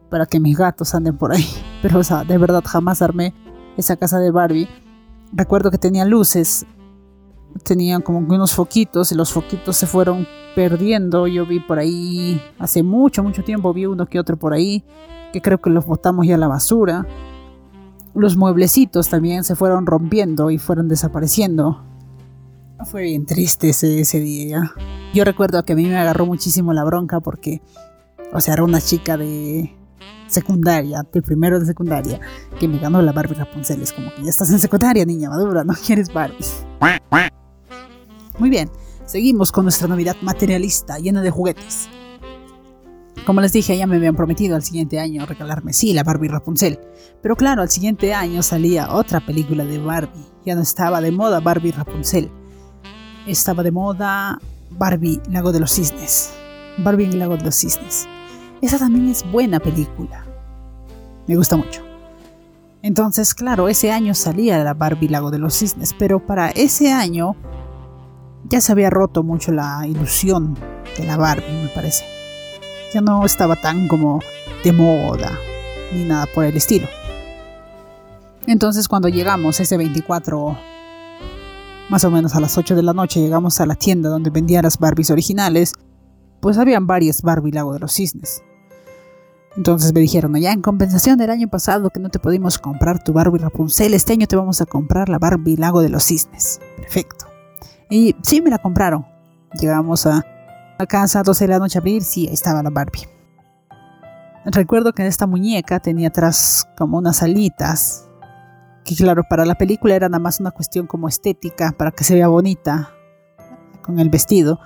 Para 0.10 0.26
que 0.26 0.40
mis 0.40 0.58
gatos 0.58 0.96
anden 0.96 1.18
por 1.18 1.32
ahí. 1.32 1.48
Pero 1.82 2.00
o 2.00 2.04
sea, 2.04 2.24
de 2.24 2.38
verdad 2.38 2.64
jamás 2.66 3.02
armé 3.02 3.34
esa 3.78 3.96
casa 3.98 4.20
de 4.20 4.32
Barbie. 4.32 4.68
Recuerdo 5.32 5.72
que 5.72 5.78
tenía 5.78 6.06
luces 6.06 6.66
tenían 7.64 8.02
como 8.02 8.20
unos 8.20 8.54
foquitos 8.54 9.12
y 9.12 9.16
los 9.16 9.32
foquitos 9.32 9.78
se 9.78 9.86
fueron 9.86 10.28
perdiendo. 10.56 11.28
Yo 11.28 11.46
vi 11.46 11.60
por 11.60 11.80
ahí 11.80 12.42
hace 12.60 12.84
mucho, 12.84 13.24
mucho 13.24 13.44
tiempo, 13.44 13.74
vi 13.74 13.86
uno 13.86 14.06
que 14.08 14.20
otro 14.20 14.38
por 14.38 14.54
ahí, 14.54 14.84
que 15.32 15.42
creo 15.42 15.60
que 15.60 15.70
los 15.70 15.86
botamos 15.86 16.26
ya 16.26 16.36
a 16.36 16.40
la 16.40 16.48
basura. 16.48 17.06
Los 18.16 18.38
mueblecitos 18.38 19.10
también 19.10 19.44
se 19.44 19.56
fueron 19.56 19.86
rompiendo 19.86 20.52
y 20.52 20.60
fueron 20.60 20.88
desapareciendo. 20.88 21.84
Fue 22.86 23.04
bien 23.04 23.26
triste 23.26 23.70
ese, 23.70 24.02
ese 24.02 24.20
día. 24.20 24.72
Yo 25.14 25.24
recuerdo 25.24 25.64
que 25.64 25.74
a 25.74 25.76
mí 25.76 25.86
me 25.86 25.98
agarró 25.98 26.26
muchísimo 26.26 26.74
la 26.74 26.84
bronca 26.84 27.22
porque, 27.22 27.62
o 28.34 28.42
sea, 28.42 28.56
era 28.56 28.64
una 28.64 28.82
chica 28.82 29.18
de 29.18 29.74
secundaria, 30.28 31.06
de 31.12 31.22
primero 31.22 31.60
de 31.60 31.66
secundaria, 31.66 32.20
que 32.60 32.68
me 32.68 32.80
ganó 32.80 33.02
la 33.02 33.12
Barbie 33.12 33.36
Rapunzel. 33.36 33.82
Es 33.82 33.94
como 33.94 34.14
que 34.14 34.24
ya 34.24 34.30
estás 34.30 34.52
en 34.52 34.60
secundaria, 34.60 35.06
niña 35.06 35.30
madura, 35.30 35.64
no 35.64 35.74
quieres 35.86 36.12
Barbie. 36.12 36.46
Muy 38.40 38.50
bien, 38.50 38.70
seguimos 39.06 39.52
con 39.52 39.66
nuestra 39.66 39.88
Navidad 39.88 40.16
materialista, 40.22 40.98
llena 40.98 41.22
de 41.22 41.30
juguetes. 41.30 41.88
Como 43.26 43.40
les 43.40 43.54
dije, 43.54 43.78
ya 43.78 43.88
me 43.88 43.96
habían 43.96 44.16
prometido 44.16 44.56
al 44.56 44.64
siguiente 44.64 45.00
año 45.00 45.26
regalarme, 45.26 45.72
sí, 45.72 45.94
la 45.94 46.04
Barbie 46.04 46.28
Rapunzel. 46.28 46.80
Pero 47.22 47.36
claro, 47.36 47.62
al 47.62 47.70
siguiente 47.70 48.14
año 48.14 48.44
salía 48.44 48.94
otra 48.94 49.26
película 49.26 49.64
de 49.64 49.78
Barbie. 49.78 50.26
Ya 50.46 50.56
no 50.56 50.62
estaba 50.62 51.00
de 51.00 51.12
moda 51.12 51.40
Barbie 51.40 51.72
Rapunzel. 51.72 52.30
Estaba 53.26 53.64
de 53.64 53.72
moda 53.72 54.40
Barbie 54.72 55.22
Lago 55.30 55.54
de 55.54 55.62
los 55.62 55.72
Cisnes. 55.72 56.34
Barbie 56.80 57.08
Lago 57.14 57.38
de 57.38 57.46
los 57.46 57.56
Cisnes. 57.56 58.08
Esa 58.62 58.78
también 58.78 59.08
es 59.08 59.24
buena 59.32 59.60
película. 59.60 60.26
Me 61.28 61.38
gusta 61.38 61.56
mucho. 61.56 61.82
Entonces, 62.82 63.34
claro, 63.34 63.70
ese 63.70 63.94
año 63.94 64.14
salía 64.14 64.62
la 64.62 64.74
Barbie 64.74 65.08
Lago 65.08 65.32
de 65.32 65.40
los 65.40 65.58
Cisnes, 65.58 65.96
pero 65.98 66.26
para 66.26 66.50
ese 66.50 66.92
año 66.92 67.38
ya 68.50 68.60
se 68.60 68.74
había 68.74 68.90
roto 68.90 69.24
mucho 69.24 69.54
la 69.54 69.88
ilusión 69.88 70.58
de 70.98 71.06
la 71.06 71.16
Barbie, 71.16 71.64
me 71.64 71.70
parece. 71.70 72.23
Ya 72.94 73.02
no 73.02 73.26
estaba 73.26 73.56
tan 73.56 73.88
como 73.88 74.20
de 74.64 74.72
moda, 74.72 75.38
ni 75.92 76.04
nada 76.04 76.28
por 76.34 76.46
el 76.46 76.56
estilo. 76.56 76.88
Entonces 78.46 78.88
cuando 78.88 79.08
llegamos 79.10 79.60
ese 79.60 79.78
24, 79.78 80.58
más 81.90 82.04
o 82.04 82.12
menos 82.12 82.36
a 82.36 82.40
las 82.40 82.58
8 82.58 82.76
de 82.76 82.84
la 82.84 82.94
noche, 82.94 83.20
llegamos 83.20 83.60
a 83.62 83.66
la 83.66 83.76
tienda 83.76 84.10
donde 84.10 84.30
vendían 84.30 84.64
las 84.64 84.78
Barbies 84.78 85.12
originales, 85.12 85.74
pues 86.40 86.58
habían 86.58 86.88
varias 86.88 87.22
Barbie 87.22 87.52
Lago 87.52 87.74
de 87.74 87.80
los 87.80 87.94
Cisnes. 87.94 88.44
Entonces 89.56 89.94
me 89.94 90.00
dijeron, 90.00 90.36
ya 90.36 90.52
en 90.52 90.62
compensación 90.62 91.18
del 91.18 91.30
año 91.30 91.48
pasado 91.48 91.90
que 91.90 92.00
no 92.00 92.10
te 92.10 92.20
pudimos 92.20 92.58
comprar 92.58 93.04
tu 93.04 93.14
Barbie 93.14 93.40
Rapunzel, 93.40 93.94
este 93.94 94.14
año 94.14 94.28
te 94.28 94.36
vamos 94.36 94.62
a 94.62 94.66
comprar 94.66 95.10
la 95.10 95.20
Barbie 95.20 95.58
Lago 95.58 95.82
de 95.82 95.90
los 95.90 96.06
Cisnes. 96.06 96.60
Perfecto. 96.78 97.28
Y 97.90 98.16
sí, 98.24 98.42
me 98.42 98.50
la 98.50 98.58
compraron. 98.58 99.06
Llegamos 99.60 100.08
a, 100.08 100.26
a 100.78 100.86
casa 100.86 101.20
a 101.20 101.24
12 101.24 101.46
de 101.46 101.48
la 101.50 101.60
noche 101.60 101.78
a 101.78 101.82
abrir, 101.82 102.04
sí, 102.04 102.28
ahí 102.28 102.34
estaba 102.34 102.64
la 102.64 102.70
Barbie. 102.70 103.08
Recuerdo 104.46 104.92
que 104.94 105.08
esta 105.08 105.26
muñeca 105.26 105.80
tenía 105.80 106.10
atrás 106.10 106.68
como 106.78 106.98
unas 106.98 107.24
alitas, 107.24 108.10
que 108.84 108.96
claro, 108.96 109.24
para 109.30 109.46
la 109.46 109.56
película 109.56 109.96
era 109.96 110.10
nada 110.10 110.20
más 110.20 110.40
una 110.40 110.52
cuestión 110.52 110.86
como 110.86 111.08
estética, 111.08 111.72
para 111.72 111.92
que 111.92 112.04
se 112.04 112.16
vea 112.16 112.28
bonita 112.28 112.92
con 113.82 114.00
el 114.00 114.10
vestido. 114.10 114.60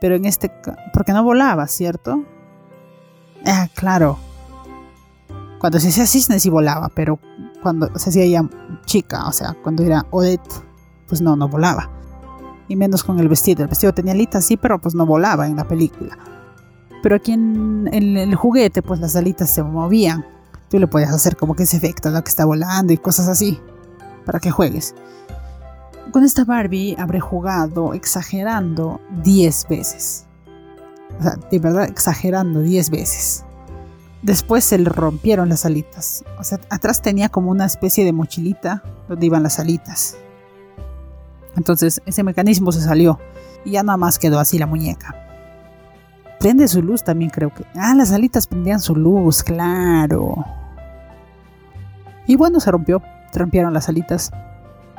Pero 0.00 0.16
en 0.16 0.26
este, 0.26 0.52
porque 0.92 1.12
no 1.12 1.24
volaba, 1.24 1.66
¿cierto? 1.68 2.24
Ah, 3.46 3.68
claro. 3.74 4.18
Cuando 5.58 5.80
se 5.80 5.88
hacía 5.88 6.06
cisne 6.06 6.38
sí 6.38 6.50
volaba, 6.50 6.90
pero 6.94 7.18
cuando 7.62 7.98
se 7.98 8.10
hacía 8.10 8.26
ya 8.26 8.48
chica, 8.84 9.26
o 9.26 9.32
sea, 9.32 9.56
cuando 9.62 9.82
era 9.82 10.04
Odette, 10.10 10.62
pues 11.08 11.22
no, 11.22 11.36
no 11.36 11.48
volaba. 11.48 11.90
Y 12.68 12.76
menos 12.76 13.04
con 13.04 13.18
el 13.20 13.28
vestido. 13.28 13.62
El 13.62 13.68
vestido 13.68 13.92
tenía 13.92 14.12
alitas, 14.12 14.44
sí, 14.44 14.56
pero 14.56 14.80
pues 14.80 14.94
no 14.94 15.06
volaba 15.06 15.46
en 15.46 15.56
la 15.56 15.68
película. 15.68 16.18
Pero 17.02 17.16
aquí 17.16 17.32
en, 17.32 17.88
el 17.92 18.34
juguete, 18.34 18.80
pues 18.80 19.00
las 19.00 19.14
alitas 19.14 19.50
se 19.50 19.62
movían. 19.62 20.24
Tú 20.70 20.78
le 20.78 20.86
puedes 20.86 21.10
hacer 21.10 21.36
como 21.36 21.54
que 21.54 21.64
ese 21.64 21.76
efecto, 21.76 22.10
¿no? 22.10 22.24
Que 22.24 22.30
está 22.30 22.46
volando 22.46 22.92
y 22.92 22.96
cosas 22.96 23.28
así. 23.28 23.60
Para 24.24 24.40
que 24.40 24.50
juegues. 24.50 24.94
Con 26.10 26.24
esta 26.24 26.44
Barbie 26.44 26.96
habré 26.98 27.20
jugado 27.20 27.92
exagerando 27.92 29.00
10 29.22 29.68
veces. 29.68 30.24
O 31.18 31.22
sea, 31.22 31.36
de 31.50 31.58
verdad 31.58 31.84
exagerando 31.84 32.60
10 32.60 32.90
veces. 32.90 33.44
Después 34.22 34.64
se 34.64 34.78
le 34.78 34.88
rompieron 34.88 35.50
las 35.50 35.66
alitas. 35.66 36.24
O 36.38 36.44
sea, 36.44 36.58
atrás 36.70 37.02
tenía 37.02 37.28
como 37.28 37.50
una 37.50 37.66
especie 37.66 38.04
de 38.06 38.14
mochilita 38.14 38.82
donde 39.08 39.26
iban 39.26 39.42
las 39.42 39.58
alitas. 39.58 40.16
Entonces 41.56 42.02
ese 42.06 42.22
mecanismo 42.22 42.72
se 42.72 42.80
salió 42.80 43.18
y 43.64 43.72
ya 43.72 43.82
nada 43.82 43.96
más 43.96 44.18
quedó 44.18 44.38
así 44.38 44.58
la 44.58 44.66
muñeca. 44.66 45.14
Prende 46.40 46.68
su 46.68 46.82
luz 46.82 47.02
también 47.02 47.30
creo 47.30 47.52
que. 47.54 47.64
Ah, 47.74 47.94
las 47.94 48.12
alitas 48.12 48.46
prendían 48.46 48.80
su 48.80 48.94
luz, 48.94 49.42
claro. 49.42 50.44
Y 52.26 52.36
bueno, 52.36 52.60
se 52.60 52.70
rompió. 52.70 53.02
Rompieron 53.32 53.72
las 53.72 53.88
alitas. 53.88 54.30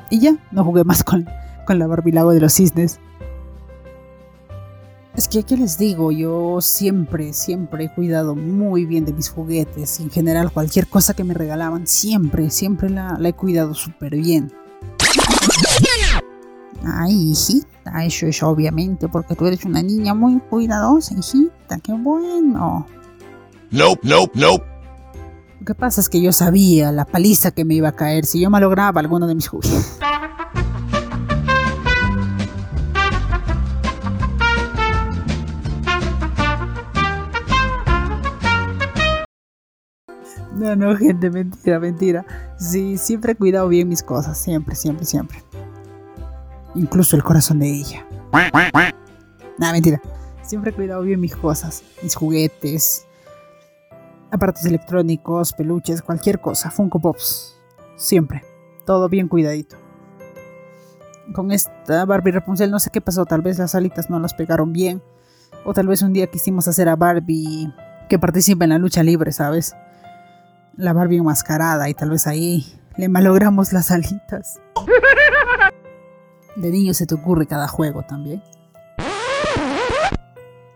Y 0.09 0.19
ya, 0.19 0.35
no 0.51 0.63
jugué 0.63 0.83
más 0.83 1.03
con, 1.03 1.27
con 1.65 1.79
la 1.79 1.87
Barbie 1.87 2.11
Lago 2.11 2.31
de 2.31 2.39
los 2.39 2.53
Cisnes. 2.53 2.99
Es 5.15 5.29
que, 5.29 5.43
¿qué 5.43 5.55
les 5.55 5.77
digo? 5.77 6.11
Yo 6.11 6.59
siempre, 6.61 7.31
siempre 7.31 7.85
he 7.85 7.93
cuidado 7.93 8.35
muy 8.35 8.85
bien 8.85 9.05
de 9.05 9.13
mis 9.13 9.29
juguetes 9.29 9.99
y 9.99 10.03
en 10.03 10.09
general 10.09 10.51
cualquier 10.51 10.87
cosa 10.87 11.13
que 11.13 11.23
me 11.23 11.33
regalaban, 11.33 11.87
siempre, 11.87 12.49
siempre 12.49 12.89
la, 12.89 13.15
la 13.17 13.29
he 13.29 13.33
cuidado 13.33 13.73
súper 13.75 14.17
bien. 14.17 14.51
Ay, 16.87 17.31
hijita, 17.31 18.05
eso 18.05 18.27
es 18.27 18.43
obviamente 18.43 19.07
porque 19.07 19.35
tú 19.35 19.47
eres 19.47 19.65
una 19.65 19.81
niña 19.81 20.13
muy 20.13 20.39
cuidadosa, 20.39 21.15
hijita, 21.15 21.79
qué 21.79 21.93
bueno. 21.93 22.85
Nope, 23.71 24.07
nope, 24.07 24.39
nope. 24.39 24.65
Lo 25.59 25.65
que 25.65 25.73
pasa 25.73 25.99
es 25.99 26.09
que 26.09 26.21
yo 26.21 26.31
sabía 26.31 26.91
la 26.91 27.05
paliza 27.05 27.49
que 27.49 27.65
me 27.65 27.73
iba 27.73 27.89
a 27.89 27.95
caer 27.95 28.25
si 28.25 28.39
yo 28.39 28.51
malograba 28.51 29.01
alguno 29.01 29.25
de 29.25 29.33
mis 29.33 29.47
juguetes. 29.47 29.97
No, 40.53 40.75
no, 40.75 40.95
gente, 40.95 41.29
mentira, 41.31 41.79
mentira. 41.79 42.25
Sí, 42.57 42.97
siempre 42.97 43.33
he 43.33 43.35
cuidado 43.35 43.67
bien 43.67 43.89
mis 43.89 44.03
cosas, 44.03 44.37
siempre, 44.37 44.75
siempre, 44.75 45.05
siempre. 45.05 45.43
Incluso 46.75 47.15
el 47.15 47.23
corazón 47.23 47.59
de 47.59 47.69
ella. 47.69 48.05
Nada, 49.57 49.73
mentira. 49.73 50.01
Siempre 50.41 50.71
he 50.71 50.73
cuidado 50.73 51.01
bien 51.01 51.19
mis 51.19 51.35
cosas, 51.35 51.83
mis 52.03 52.13
juguetes, 52.15 53.07
aparatos 54.31 54.65
electrónicos, 54.65 55.53
peluches, 55.53 56.01
cualquier 56.01 56.39
cosa, 56.39 56.69
Funko 56.69 56.99
Pops. 56.99 57.57
Siempre. 57.95 58.43
Todo 58.85 59.09
bien 59.09 59.27
cuidadito. 59.27 59.77
Con 61.33 61.51
esta 61.51 62.05
Barbie 62.05 62.31
Rapunzel 62.31 62.69
no 62.69 62.79
sé 62.79 62.91
qué 62.91 63.01
pasó, 63.01 63.25
tal 63.25 63.41
vez 63.41 63.57
las 63.57 63.73
alitas 63.73 64.09
no 64.09 64.19
las 64.19 64.35
pegaron 64.35 64.73
bien. 64.73 65.01
O 65.63 65.73
tal 65.73 65.87
vez 65.87 66.03
un 66.03 66.13
día 66.13 66.27
quisimos 66.27 66.67
hacer 66.67 66.87
a 66.87 66.95
Barbie 66.95 67.73
que 68.07 68.19
participe 68.19 68.65
en 68.65 68.69
la 68.69 68.77
lucha 68.77 69.01
libre, 69.01 69.31
¿sabes? 69.31 69.75
La 70.77 70.93
Barbie 70.93 71.17
enmascarada 71.17 71.89
y 71.89 71.95
tal 71.95 72.11
vez 72.11 72.27
ahí 72.27 72.79
le 72.97 73.09
malogramos 73.09 73.73
las 73.73 73.89
alitas. 73.89 74.59
De 76.55 76.71
niño 76.71 76.93
se 76.93 77.05
te 77.05 77.15
ocurre 77.15 77.47
cada 77.47 77.67
juego 77.67 78.03
también. 78.03 78.41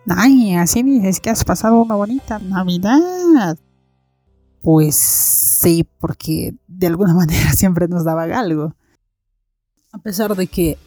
Ay, 0.07 0.55
así 0.55 0.81
dices 0.83 1.19
que 1.19 1.29
has 1.29 1.43
pasado 1.43 1.81
una 1.81 1.95
bonita 1.95 2.39
Navidad. 2.39 3.57
Pues 4.62 4.95
sí, 4.95 5.88
porque 6.00 6.55
de 6.67 6.88
alguna 6.88 7.13
manera 7.15 7.53
siempre 7.53 7.88
nos 7.88 8.03
daban 8.03 8.31
algo. 8.31 8.75
A 9.91 10.00
pesar 10.00 10.36
de 10.36 10.48
que 10.48 10.77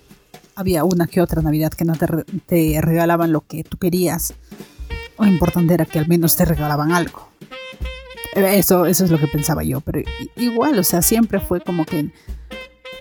había 0.54 0.84
una 0.84 1.06
que 1.06 1.20
otra 1.20 1.42
Navidad 1.42 1.72
que 1.72 1.84
no 1.84 1.94
te, 1.94 2.06
te 2.46 2.80
regalaban 2.80 3.32
lo 3.32 3.46
que 3.46 3.64
tú 3.64 3.78
querías, 3.78 4.34
lo 5.18 5.26
importante 5.26 5.74
era 5.74 5.86
que 5.86 5.98
al 5.98 6.08
menos 6.08 6.36
te 6.36 6.44
regalaban 6.44 6.92
algo. 6.92 7.28
Eso, 8.34 8.86
eso 8.86 9.04
es 9.04 9.10
lo 9.10 9.18
que 9.18 9.28
pensaba 9.28 9.62
yo, 9.62 9.80
pero 9.82 10.00
igual, 10.36 10.78
o 10.78 10.84
sea, 10.84 11.02
siempre 11.02 11.38
fue 11.38 11.60
como 11.60 11.84
que 11.84 12.12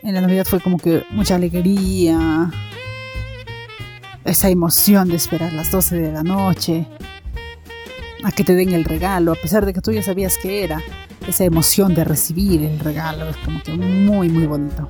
en, 0.02 0.14
la 0.14 0.22
Navidad 0.22 0.46
fue 0.46 0.60
como 0.60 0.78
que 0.78 1.04
mucha 1.12 1.36
alegría, 1.36 2.52
esa 4.26 4.50
emoción 4.50 5.10
de 5.10 5.16
esperar 5.16 5.54
las 5.54 5.72
12 5.72 5.96
de 5.98 6.12
la 6.12 6.24
noche, 6.24 6.88
a 8.24 8.32
que 8.32 8.44
te 8.44 8.56
den 8.56 8.74
el 8.74 8.86
regalo, 8.86 9.32
a 9.32 9.36
pesar 9.36 9.66
de 9.66 9.74
que 9.74 9.82
tú 9.82 9.92
ya 9.92 10.04
sabías 10.04 10.38
que 10.38 10.64
era, 10.64 10.82
esa 11.28 11.44
emoción 11.44 11.94
de 11.94 12.04
recibir 12.04 12.64
el 12.64 12.80
regalo 12.80 13.30
es 13.30 13.38
como 13.38 13.62
que 13.62 13.74
muy, 13.74 14.30
muy 14.30 14.46
bonito. 14.46 14.88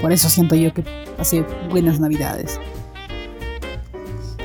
Por 0.00 0.12
eso 0.12 0.28
siento 0.28 0.54
yo 0.54 0.72
que 0.72 0.84
pasé 1.16 1.44
buenas 1.70 2.00
navidades. 2.00 2.60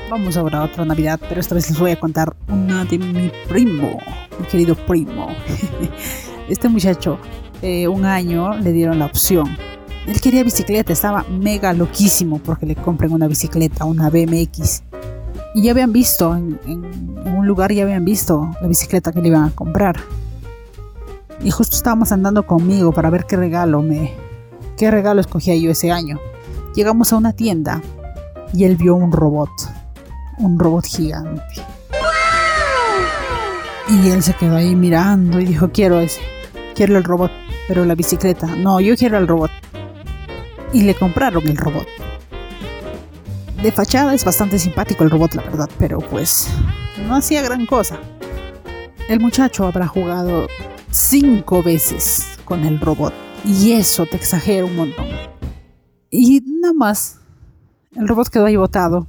Vamos 0.09 0.37
ahora 0.37 0.59
a 0.59 0.63
otra 0.63 0.85
navidad, 0.85 1.19
pero 1.29 1.39
esta 1.39 1.55
vez 1.55 1.69
les 1.69 1.79
voy 1.79 1.91
a 1.91 1.99
contar 1.99 2.35
una 2.47 2.83
de 2.85 2.97
mi 2.97 3.31
primo, 3.47 3.99
mi 4.39 4.45
querido 4.47 4.75
primo. 4.75 5.29
Este 6.49 6.67
muchacho, 6.67 7.19
eh, 7.61 7.87
un 7.87 8.05
año 8.05 8.57
le 8.57 8.71
dieron 8.71 8.97
la 8.97 9.05
opción. 9.05 9.55
Él 10.09 10.19
quería 10.19 10.43
bicicleta, 10.43 10.91
estaba 10.91 11.23
mega 11.29 11.71
loquísimo 11.71 12.39
porque 12.39 12.65
le 12.65 12.75
compren 12.75 13.13
una 13.13 13.27
bicicleta, 13.27 13.85
una 13.85 14.09
BMX. 14.09 14.81
Y 15.53 15.61
ya 15.61 15.71
habían 15.71 15.93
visto, 15.93 16.35
en, 16.35 16.59
un 17.25 17.45
lugar 17.45 17.71
ya 17.71 17.83
habían 17.83 18.03
visto 18.05 18.49
la 18.59 18.67
bicicleta 18.67 19.11
que 19.11 19.21
le 19.21 19.27
iban 19.27 19.43
a 19.43 19.51
comprar. 19.51 19.97
Y 21.43 21.51
justo 21.51 21.75
estábamos 21.75 22.11
andando 22.11 22.47
conmigo 22.47 22.91
para 22.91 23.11
ver 23.11 23.25
qué 23.25 23.35
regalo 23.35 23.83
me, 23.83 24.15
qué 24.77 24.89
regalo 24.89 25.21
escogía 25.21 25.55
yo 25.55 25.69
ese 25.69 25.91
año. 25.91 26.19
Llegamos 26.73 27.13
a 27.13 27.17
una 27.17 27.33
tienda 27.33 27.79
y 28.51 28.63
él 28.63 28.77
vio 28.77 28.95
un 28.95 29.11
robot, 29.11 29.51
un 30.39 30.57
robot 30.57 30.87
gigante. 30.87 31.43
Y 33.89 34.09
él 34.09 34.23
se 34.23 34.33
quedó 34.33 34.55
ahí 34.55 34.75
mirando 34.75 35.39
y 35.39 35.45
dijo, 35.45 35.69
quiero 35.71 35.99
ese, 35.99 36.21
quiero 36.73 36.97
el 36.97 37.03
robot, 37.03 37.31
pero 37.67 37.85
la 37.85 37.93
bicicleta, 37.93 38.47
no, 38.47 38.79
yo 38.79 38.95
quiero 38.97 39.19
el 39.19 39.27
robot. 39.27 39.51
Y 40.73 40.83
le 40.83 40.95
compraron 40.95 41.47
el 41.47 41.57
robot. 41.57 41.87
De 43.61 43.71
fachada 43.71 44.13
es 44.13 44.23
bastante 44.23 44.57
simpático 44.57 45.03
el 45.03 45.09
robot, 45.09 45.33
la 45.33 45.43
verdad, 45.43 45.69
pero 45.77 45.99
pues 45.99 46.47
no 47.07 47.15
hacía 47.15 47.41
gran 47.41 47.65
cosa. 47.65 47.99
El 49.09 49.19
muchacho 49.19 49.65
habrá 49.65 49.87
jugado 49.87 50.47
cinco 50.91 51.63
veces 51.63 52.25
con 52.45 52.63
el 52.63 52.79
robot. 52.79 53.13
Y 53.43 53.71
eso 53.71 54.05
te 54.05 54.15
exagera 54.15 54.65
un 54.65 54.75
montón. 54.75 55.07
Y 56.11 56.41
nada 56.45 56.73
más. 56.73 57.17
El 57.95 58.07
robot 58.07 58.29
quedó 58.29 58.45
ahí 58.45 58.55
botado. 58.55 59.07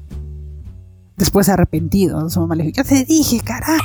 Después 1.16 1.48
arrepentido. 1.48 2.28
Su 2.30 2.40
mamá 2.40 2.54
le 2.54 2.64
dijo, 2.64 2.76
ya 2.76 2.84
te 2.84 3.04
dije, 3.04 3.40
carajo, 3.40 3.84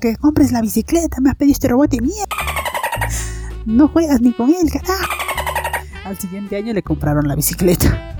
que 0.00 0.16
compres 0.16 0.52
la 0.52 0.60
bicicleta. 0.60 1.20
Me 1.20 1.30
has 1.30 1.36
pedido 1.36 1.52
este 1.52 1.68
robot 1.68 1.90
de 1.90 2.00
mierda. 2.02 2.26
No 3.64 3.88
juegas 3.88 4.20
ni 4.20 4.32
con 4.32 4.50
él, 4.50 4.70
carajo. 4.70 5.11
Al 6.04 6.18
siguiente 6.18 6.56
año 6.56 6.72
le 6.72 6.82
compraron 6.82 7.28
la 7.28 7.34
bicicleta. 7.34 8.16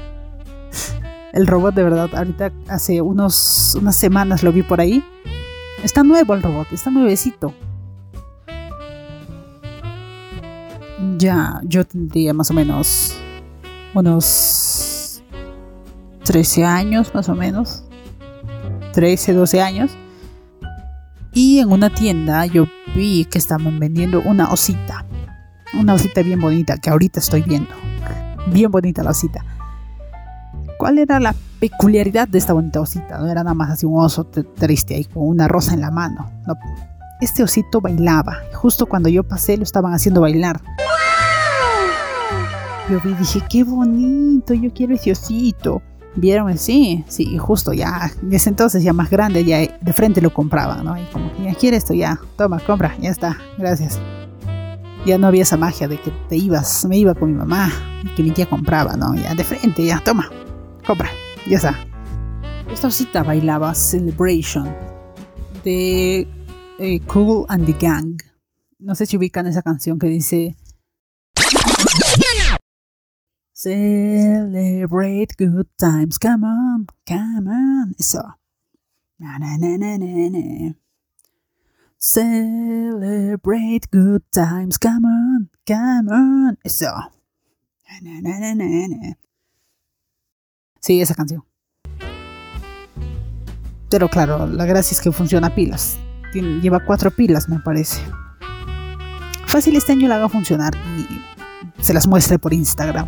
El 1.32 1.46
robot 1.46 1.74
de 1.74 1.82
verdad, 1.82 2.10
ahorita 2.14 2.52
hace 2.68 3.00
unos, 3.00 3.74
unas 3.74 3.96
semanas 3.96 4.42
lo 4.42 4.52
vi 4.52 4.62
por 4.62 4.80
ahí. 4.80 5.02
Está 5.82 6.02
nuevo 6.02 6.34
el 6.34 6.42
robot, 6.42 6.68
está 6.72 6.90
nuevecito. 6.90 7.54
Ya, 11.18 11.60
yo 11.64 11.84
tendría 11.84 12.32
más 12.34 12.50
o 12.50 12.54
menos 12.54 13.16
unos 13.94 15.22
13 16.24 16.64
años, 16.64 17.12
más 17.14 17.28
o 17.28 17.34
menos. 17.34 17.84
13, 18.92 19.32
12 19.32 19.62
años. 19.62 19.90
Y 21.32 21.58
en 21.60 21.72
una 21.72 21.92
tienda 21.92 22.44
yo 22.46 22.66
vi 22.94 23.24
que 23.24 23.38
estaban 23.38 23.80
vendiendo 23.80 24.20
una 24.20 24.52
osita. 24.52 25.06
Una 25.74 25.94
osita 25.94 26.22
bien 26.22 26.40
bonita 26.40 26.76
que 26.76 26.90
ahorita 26.90 27.20
estoy 27.20 27.42
viendo. 27.42 27.70
Bien 28.48 28.70
bonita 28.70 29.02
la 29.02 29.10
osita. 29.10 29.44
¿Cuál 30.78 30.98
era 30.98 31.20
la 31.20 31.34
peculiaridad 31.60 32.28
de 32.28 32.38
esta 32.38 32.52
bonita 32.52 32.80
osita? 32.80 33.18
No 33.18 33.26
era 33.26 33.42
nada 33.42 33.54
más 33.54 33.70
así 33.70 33.86
un 33.86 33.98
oso 34.02 34.24
triste 34.24 34.94
ahí 34.96 35.04
con 35.04 35.26
una 35.26 35.48
rosa 35.48 35.74
en 35.74 35.80
la 35.80 35.90
mano. 35.90 36.30
No. 36.46 36.54
Este 37.20 37.42
osito 37.42 37.80
bailaba. 37.80 38.38
Justo 38.54 38.86
cuando 38.86 39.08
yo 39.08 39.22
pasé 39.22 39.56
lo 39.56 39.62
estaban 39.62 39.94
haciendo 39.94 40.20
bailar. 40.20 40.60
Yo 42.90 43.00
vi 43.00 43.14
dije, 43.14 43.40
qué 43.48 43.64
bonito, 43.64 44.54
yo 44.54 44.72
quiero 44.74 44.94
ese 44.94 45.12
osito. 45.12 45.82
¿Vieron? 46.14 46.58
Sí, 46.58 47.04
sí, 47.08 47.38
justo 47.38 47.72
ya. 47.72 48.10
En 48.20 48.32
ese 48.32 48.50
entonces 48.50 48.82
ya 48.82 48.92
más 48.92 49.08
grande, 49.08 49.44
ya 49.44 49.58
de 49.58 49.92
frente 49.92 50.20
lo 50.20 50.34
compraban, 50.34 50.84
¿no? 50.84 50.98
Y 51.00 51.04
como, 51.06 51.30
ya 51.42 51.54
quiere 51.54 51.78
esto, 51.78 51.94
ya, 51.94 52.20
toma, 52.36 52.60
compra, 52.60 52.94
ya 53.00 53.10
está, 53.10 53.38
gracias. 53.56 53.98
Ya 55.04 55.18
no 55.18 55.26
había 55.26 55.42
esa 55.42 55.56
magia 55.56 55.88
de 55.88 56.00
que 56.00 56.10
te 56.28 56.36
ibas, 56.36 56.84
me 56.84 56.96
iba 56.96 57.14
con 57.14 57.32
mi 57.32 57.36
mamá 57.36 57.72
que 58.16 58.22
mi 58.22 58.30
tía 58.30 58.48
compraba, 58.48 58.96
¿no? 58.96 59.14
Ya 59.14 59.34
de 59.34 59.44
frente, 59.44 59.84
ya, 59.84 60.00
toma, 60.04 60.30
compra, 60.86 61.10
ya 61.48 61.56
está. 61.56 61.78
Esta 62.70 62.88
osita 62.88 63.22
bailaba 63.22 63.74
Celebration 63.74 64.72
de 65.64 66.28
eh, 66.78 67.00
Cool 67.06 67.46
and 67.48 67.66
the 67.66 67.72
Gang. 67.72 68.20
No 68.78 68.94
sé 68.94 69.06
si 69.06 69.16
ubican 69.16 69.46
esa 69.46 69.62
canción 69.62 69.98
que 69.98 70.06
dice 70.06 70.56
Celebrate 73.52 75.34
good 75.38 75.68
times, 75.76 76.18
come 76.18 76.46
on, 76.46 76.86
come 77.06 77.48
on. 77.48 77.94
Eso. 77.98 78.22
Na, 79.18 79.38
na, 79.38 79.56
na, 79.56 79.76
na, 79.78 79.98
na, 79.98 80.30
na. 80.30 80.81
Celebrate 82.04 83.86
good 83.92 84.22
times, 84.32 84.76
come 84.76 85.06
on, 85.06 85.48
come 85.64 86.10
on. 86.10 86.58
Eso. 86.64 86.88
Sí, 90.80 91.00
esa 91.00 91.14
canción. 91.14 91.44
Pero 93.88 94.08
claro, 94.08 94.48
la 94.48 94.64
gracia 94.66 94.96
es 94.96 95.00
que 95.00 95.12
funciona 95.12 95.54
pilas. 95.54 95.96
Tiene- 96.32 96.60
lleva 96.60 96.84
cuatro 96.84 97.12
pilas, 97.12 97.48
me 97.48 97.60
parece. 97.60 98.00
Fácil 99.46 99.76
este 99.76 99.92
año 99.92 100.08
la 100.08 100.16
haga 100.16 100.28
funcionar 100.28 100.74
y 100.98 101.82
se 101.84 101.94
las 101.94 102.08
muestre 102.08 102.36
por 102.40 102.52
Instagram. 102.52 103.06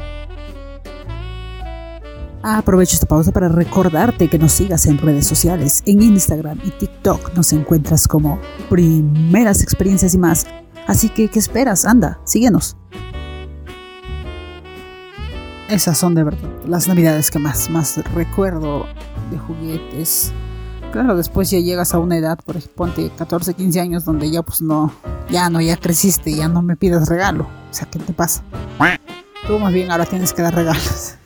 Aprovecho 2.46 2.92
esta 2.92 3.06
pausa 3.06 3.32
para 3.32 3.48
recordarte 3.48 4.28
que 4.28 4.38
nos 4.38 4.52
sigas 4.52 4.84
en 4.84 4.98
redes 4.98 5.26
sociales. 5.26 5.82
En 5.86 6.02
Instagram 6.02 6.60
y 6.62 6.72
TikTok 6.72 7.34
nos 7.34 7.54
encuentras 7.54 8.06
como 8.06 8.38
Primeras 8.68 9.62
Experiencias 9.62 10.12
y 10.12 10.18
más. 10.18 10.46
Así 10.86 11.08
que, 11.08 11.28
¿qué 11.28 11.38
esperas? 11.38 11.86
Anda, 11.86 12.20
síguenos. 12.24 12.76
Esas 15.70 15.96
son 15.96 16.14
de 16.14 16.22
verdad 16.22 16.50
las 16.68 16.86
navidades 16.86 17.30
que 17.30 17.38
más, 17.38 17.70
más 17.70 17.96
recuerdo 18.14 18.84
de 19.30 19.38
juguetes. 19.38 20.30
Claro, 20.92 21.16
después 21.16 21.50
ya 21.50 21.60
llegas 21.60 21.94
a 21.94 21.98
una 21.98 22.18
edad, 22.18 22.38
por 22.44 22.58
ejemplo, 22.58 22.76
ponte 22.76 23.10
14, 23.16 23.54
15 23.54 23.80
años, 23.80 24.04
donde 24.04 24.30
ya 24.30 24.42
pues 24.42 24.60
no, 24.60 24.92
ya 25.30 25.48
no, 25.48 25.62
ya 25.62 25.78
creciste, 25.78 26.34
ya 26.34 26.48
no 26.48 26.60
me 26.60 26.76
pidas 26.76 27.08
regalo. 27.08 27.44
O 27.70 27.74
sea, 27.74 27.88
¿qué 27.90 27.98
te 27.98 28.12
pasa? 28.12 28.42
Tú 29.46 29.58
más 29.58 29.72
bien 29.72 29.90
ahora 29.90 30.04
tienes 30.04 30.34
que 30.34 30.42
dar 30.42 30.54
regalos. 30.54 31.16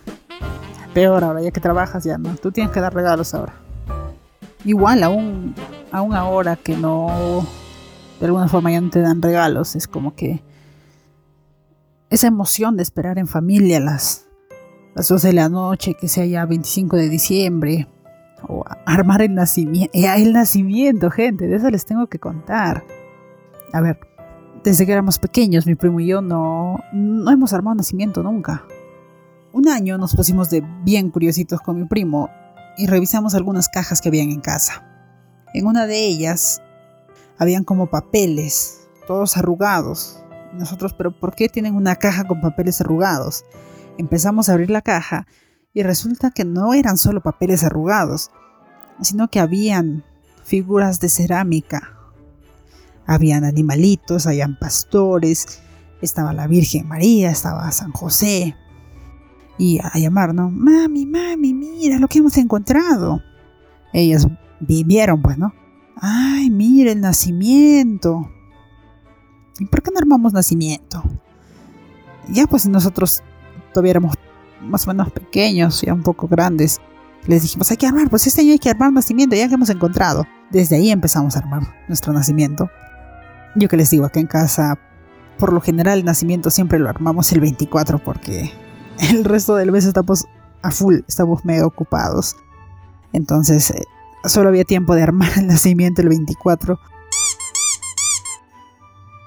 Peor 0.94 1.24
ahora, 1.24 1.42
ya 1.42 1.50
que 1.50 1.60
trabajas 1.60 2.04
ya 2.04 2.18
no. 2.18 2.34
Tú 2.36 2.50
tienes 2.52 2.72
que 2.72 2.80
dar 2.80 2.94
regalos 2.94 3.34
ahora. 3.34 3.54
Igual, 4.64 5.02
aún, 5.02 5.54
aún 5.92 6.14
ahora 6.14 6.56
que 6.56 6.76
no, 6.76 7.46
de 8.18 8.26
alguna 8.26 8.48
forma 8.48 8.70
ya 8.72 8.80
no 8.80 8.90
te 8.90 9.00
dan 9.00 9.22
regalos, 9.22 9.76
es 9.76 9.86
como 9.86 10.14
que 10.14 10.42
esa 12.10 12.26
emoción 12.26 12.76
de 12.76 12.82
esperar 12.82 13.18
en 13.18 13.26
familia 13.26 13.80
las, 13.80 14.26
las 14.94 15.08
12 15.08 15.28
de 15.28 15.32
la 15.34 15.48
noche, 15.48 15.94
que 15.94 16.08
sea 16.08 16.24
ya 16.24 16.44
25 16.46 16.96
de 16.96 17.08
diciembre, 17.08 17.88
o 18.46 18.64
armar 18.86 19.22
el 19.22 19.34
nacimiento. 19.34 19.90
El 19.94 20.32
nacimiento, 20.32 21.10
gente, 21.10 21.46
de 21.46 21.56
eso 21.56 21.70
les 21.70 21.84
tengo 21.84 22.06
que 22.06 22.18
contar. 22.18 22.84
A 23.72 23.80
ver, 23.80 23.98
desde 24.64 24.86
que 24.86 24.92
éramos 24.92 25.18
pequeños, 25.18 25.66
mi 25.66 25.74
primo 25.74 26.00
y 26.00 26.06
yo 26.06 26.22
no, 26.22 26.80
no 26.92 27.30
hemos 27.30 27.52
armado 27.52 27.76
nacimiento 27.76 28.22
nunca. 28.22 28.64
Un 29.58 29.68
año 29.68 29.98
nos 29.98 30.14
pusimos 30.14 30.50
de 30.50 30.62
bien 30.84 31.10
curiositos 31.10 31.60
con 31.60 31.80
mi 31.80 31.84
primo 31.84 32.30
y 32.76 32.86
revisamos 32.86 33.34
algunas 33.34 33.68
cajas 33.68 34.00
que 34.00 34.08
habían 34.08 34.30
en 34.30 34.40
casa. 34.40 34.84
En 35.52 35.66
una 35.66 35.88
de 35.88 35.98
ellas 36.06 36.62
habían 37.38 37.64
como 37.64 37.90
papeles, 37.90 38.86
todos 39.08 39.36
arrugados. 39.36 40.22
Nosotros, 40.52 40.94
pero 40.94 41.10
¿por 41.10 41.34
qué 41.34 41.48
tienen 41.48 41.74
una 41.74 41.96
caja 41.96 42.22
con 42.22 42.40
papeles 42.40 42.80
arrugados? 42.80 43.44
Empezamos 43.98 44.48
a 44.48 44.52
abrir 44.52 44.70
la 44.70 44.80
caja 44.80 45.26
y 45.74 45.82
resulta 45.82 46.30
que 46.30 46.44
no 46.44 46.72
eran 46.72 46.96
solo 46.96 47.20
papeles 47.20 47.64
arrugados, 47.64 48.30
sino 49.00 49.26
que 49.26 49.40
habían 49.40 50.04
figuras 50.44 51.00
de 51.00 51.08
cerámica. 51.08 51.98
Habían 53.06 53.42
animalitos, 53.42 54.28
habían 54.28 54.56
pastores, 54.56 55.58
estaba 56.00 56.32
la 56.32 56.46
Virgen 56.46 56.86
María, 56.86 57.32
estaba 57.32 57.72
San 57.72 57.90
José. 57.90 58.54
Y 59.58 59.80
a 59.80 59.98
llamar, 59.98 60.34
¿no? 60.34 60.50
Mami, 60.50 61.04
mami, 61.04 61.52
mira 61.52 61.98
lo 61.98 62.08
que 62.08 62.18
hemos 62.18 62.36
encontrado. 62.36 63.20
Ellas 63.92 64.26
vivieron, 64.60 65.20
pues, 65.20 65.36
¿no? 65.36 65.52
Ay, 66.00 66.50
mira 66.50 66.92
el 66.92 67.00
nacimiento. 67.00 68.30
¿Y 69.58 69.66
por 69.66 69.82
qué 69.82 69.90
no 69.90 69.98
armamos 69.98 70.32
nacimiento? 70.32 71.02
Ya 72.28 72.46
pues 72.46 72.62
si 72.62 72.68
nosotros 72.68 73.22
todavía 73.72 73.92
éramos 73.92 74.14
más 74.62 74.86
o 74.86 74.88
menos 74.88 75.10
pequeños, 75.10 75.80
ya 75.82 75.94
un 75.94 76.02
poco 76.02 76.28
grandes, 76.28 76.80
les 77.26 77.42
dijimos, 77.42 77.70
hay 77.70 77.76
que 77.76 77.86
armar, 77.86 78.08
pues 78.08 78.26
este 78.26 78.42
año 78.42 78.52
hay 78.52 78.58
que 78.58 78.70
armar 78.70 78.92
nacimiento, 78.92 79.34
ya 79.34 79.48
que 79.48 79.54
hemos 79.54 79.70
encontrado. 79.70 80.24
Desde 80.50 80.76
ahí 80.76 80.90
empezamos 80.90 81.36
a 81.36 81.40
armar 81.40 81.62
nuestro 81.88 82.12
nacimiento. 82.12 82.70
Yo 83.56 83.68
que 83.68 83.76
les 83.76 83.90
digo, 83.90 84.04
acá 84.04 84.20
en 84.20 84.26
casa, 84.26 84.78
por 85.38 85.52
lo 85.52 85.60
general 85.60 85.98
el 85.98 86.04
nacimiento 86.04 86.50
siempre 86.50 86.78
lo 86.78 86.88
armamos 86.88 87.32
el 87.32 87.40
24 87.40 87.98
porque 87.98 88.52
el 89.00 89.24
resto 89.24 89.56
del 89.56 89.72
mes 89.72 89.84
estamos 89.84 90.26
a 90.62 90.70
full, 90.70 91.00
estamos 91.06 91.44
mega 91.44 91.66
ocupados. 91.66 92.36
Entonces, 93.12 93.70
eh, 93.70 93.84
solo 94.24 94.48
había 94.48 94.64
tiempo 94.64 94.94
de 94.94 95.02
armar 95.02 95.30
el 95.36 95.46
nacimiento 95.46 96.02
el 96.02 96.08
24. 96.08 96.78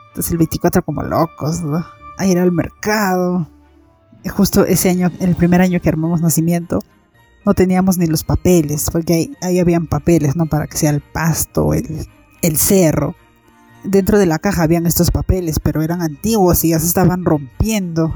Entonces 0.10 0.32
el 0.32 0.38
24 0.38 0.84
como 0.84 1.04
locos, 1.04 1.62
¿no? 1.62 1.86
A 2.18 2.26
ir 2.26 2.38
al 2.38 2.52
mercado. 2.52 3.48
Justo 4.30 4.66
ese 4.66 4.90
año, 4.90 5.10
el 5.20 5.36
primer 5.36 5.62
año 5.62 5.80
que 5.80 5.90
armamos 5.90 6.22
nacimiento, 6.22 6.80
no 7.46 7.54
teníamos 7.54 7.98
ni 7.98 8.06
los 8.06 8.24
papeles, 8.24 8.90
porque 8.92 9.14
ahí, 9.14 9.38
ahí 9.42 9.60
habían 9.60 9.88
papeles, 9.88 10.36
¿no? 10.36 10.46
Para 10.46 10.68
que 10.68 10.78
sea 10.78 10.92
el 10.92 11.02
pasto, 11.02 11.74
el, 11.74 12.08
el 12.42 12.58
cerro. 12.58 13.16
Dentro 13.84 14.20
de 14.20 14.28
la 14.28 14.38
caja 14.38 14.64
habían 14.64 14.86
estos 14.86 15.10
papeles, 15.10 15.60
pero 15.60 15.82
eran 15.82 16.02
antiguos 16.02 16.64
y 16.64 16.70
ya 16.70 16.80
se 16.80 16.86
estaban 16.86 17.26
rompiendo. 17.26 18.14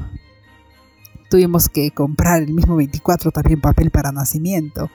Tuvimos 1.29 1.69
que 1.69 1.91
comprar 1.91 2.41
el 2.43 2.53
mismo 2.53 2.75
24 2.75 3.31
también 3.31 3.61
papel 3.61 3.91
para 3.91 4.11
nacimiento. 4.11 4.89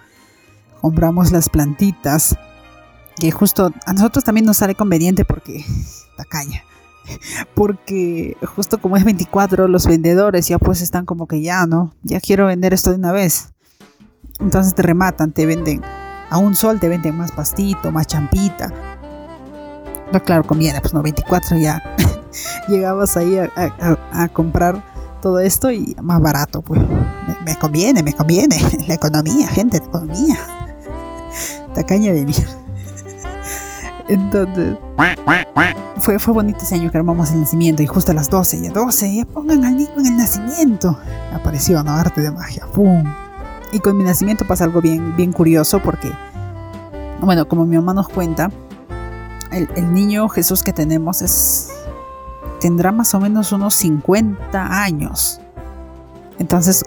Compramos 0.81 1.33
las 1.33 1.49
plantitas, 1.49 2.37
que 3.17 3.31
justo 3.31 3.73
a 3.85 3.93
nosotros 3.93 4.25
también 4.25 4.47
nos 4.47 4.59
sale 4.59 4.75
conveniente 4.75 5.25
porque 5.25 5.65
tacaña. 6.17 6.63
Porque 7.55 8.37
justo 8.55 8.79
como 8.81 8.97
es 8.97 9.05
24, 9.05 9.69
los 9.69 9.87
vendedores 9.87 10.49
ya 10.49 10.59
pues 10.59 10.81
están 10.81 11.07
como 11.07 11.27
que 11.27 11.43
ya, 11.43 11.67
¿no? 11.67 11.95
Ya 12.03 12.21
quiero 12.21 12.47
vender 12.47 12.75
esto 12.75 12.91
de 12.91 12.97
una 12.97 13.11
vez. 13.11 13.53
Entonces 14.39 14.75
te 14.75 14.83
rematan, 14.83 15.33
te 15.33 15.47
venden 15.47 15.83
a 16.31 16.39
un 16.39 16.55
sol, 16.55 16.81
te 16.81 16.89
venden 16.89 17.17
más 17.17 17.33
pastito, 17.33 17.91
más 17.91 18.07
champita. 18.07 18.73
No, 20.13 20.23
claro, 20.23 20.45
conviene, 20.45 20.81
pues 20.81 20.95
no, 20.95 21.03
24 21.03 21.59
ya. 21.59 21.83
Llegabas 22.69 23.17
ahí 23.17 23.37
a, 23.39 24.29
comprar 24.29 24.83
todo 25.21 25.41
esto 25.41 25.71
y 25.71 25.97
más 26.03 26.21
barato, 26.21 26.63
pues. 26.63 26.81
Me, 27.45 27.57
conviene, 27.57 28.03
me 28.03 28.13
conviene. 28.13 28.59
La 28.89 28.95
economía, 28.95 29.49
gente, 29.49 29.79
la 29.79 29.87
economía. 29.87 30.39
Tacaña 31.75 32.13
de 32.13 32.25
mierda. 32.25 32.57
Entonces, 34.09 34.77
fue, 35.99 36.19
fue 36.19 36.35
bonito 36.35 36.59
ese 36.63 36.75
año 36.75 36.91
que 36.91 36.99
armamos 36.99 37.31
el 37.31 37.41
nacimiento 37.41 37.83
y 37.83 37.87
justo 37.87 38.11
a 38.11 38.15
las 38.15 38.29
12, 38.29 38.61
ya 38.63 38.71
12, 38.71 39.15
ya 39.15 39.25
pongan 39.25 39.65
al 39.65 39.77
niño 39.77 39.91
en 39.99 40.07
el 40.07 40.17
nacimiento. 40.17 40.99
Apareció, 41.33 41.83
¿no? 41.85 41.93
Arte 41.93 42.21
de 42.21 42.31
magia. 42.31 42.67
¡Pum! 42.75 43.05
Y 43.73 43.79
con 43.79 43.97
mi 43.97 44.03
nacimiento 44.03 44.47
pasa 44.47 44.65
algo 44.65 44.81
bien, 44.81 45.15
bien 45.17 45.33
curioso 45.33 45.81
porque, 45.81 46.11
bueno, 47.21 47.47
como 47.47 47.65
mi 47.67 47.77
mamá 47.77 47.95
nos 47.95 48.09
cuenta, 48.09 48.51
el, 49.53 49.69
el 49.77 49.95
niño 49.95 50.29
Jesús 50.29 50.65
que 50.65 50.73
tenemos 50.73 51.23
es 51.23 51.70
tendrá 52.61 52.93
más 52.93 53.15
o 53.15 53.21
menos 53.21 53.53
unos 53.53 53.75
50 53.75 54.83
años. 54.83 55.41
Entonces, 56.39 56.85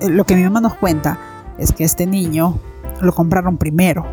lo 0.00 0.24
que 0.24 0.36
mi 0.36 0.44
mamá 0.44 0.60
nos 0.60 0.74
cuenta 0.74 1.18
es 1.58 1.72
que 1.72 1.84
este 1.84 2.06
niño 2.06 2.58
lo 3.00 3.14
compraron 3.14 3.56
primero. 3.56 4.04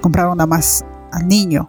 Compraron 0.00 0.38
nada 0.38 0.46
más 0.46 0.84
al 1.12 1.28
niño, 1.28 1.68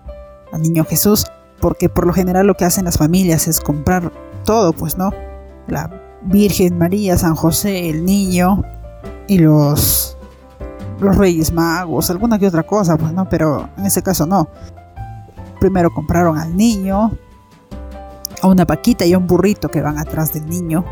al 0.52 0.62
niño 0.62 0.86
Jesús, 0.86 1.26
porque 1.60 1.90
por 1.90 2.06
lo 2.06 2.14
general 2.14 2.48
lo 2.48 2.56
que 2.56 2.66
hacen 2.66 2.86
las 2.86 2.98
familias 2.98 3.48
es 3.48 3.60
comprar 3.60 4.12
todo, 4.46 4.74
pues, 4.74 4.98
¿no? 4.98 5.12
La 5.68 5.92
Virgen 6.24 6.78
María, 6.78 7.18
San 7.18 7.36
José, 7.36 7.90
el 7.90 8.06
niño 8.06 8.64
y 9.28 9.40
los 9.40 10.18
los 11.00 11.16
Reyes 11.16 11.54
Magos, 11.54 12.10
alguna 12.10 12.40
que 12.40 12.48
otra 12.48 12.64
cosa, 12.64 12.98
pues, 12.98 13.14
¿no? 13.14 13.30
Pero 13.30 13.70
en 13.78 13.86
ese 13.86 14.02
caso 14.02 14.26
no. 14.26 14.48
Primero 15.60 15.92
compraron 15.92 16.38
al 16.38 16.56
niño, 16.56 17.12
a 18.42 18.48
una 18.48 18.66
vaquita 18.66 19.06
y 19.06 19.14
a 19.14 19.18
un 19.18 19.28
burrito 19.28 19.70
que 19.70 19.82
van 19.82 19.98
atrás 19.98 20.34
del 20.34 20.48
niño. 20.48 20.86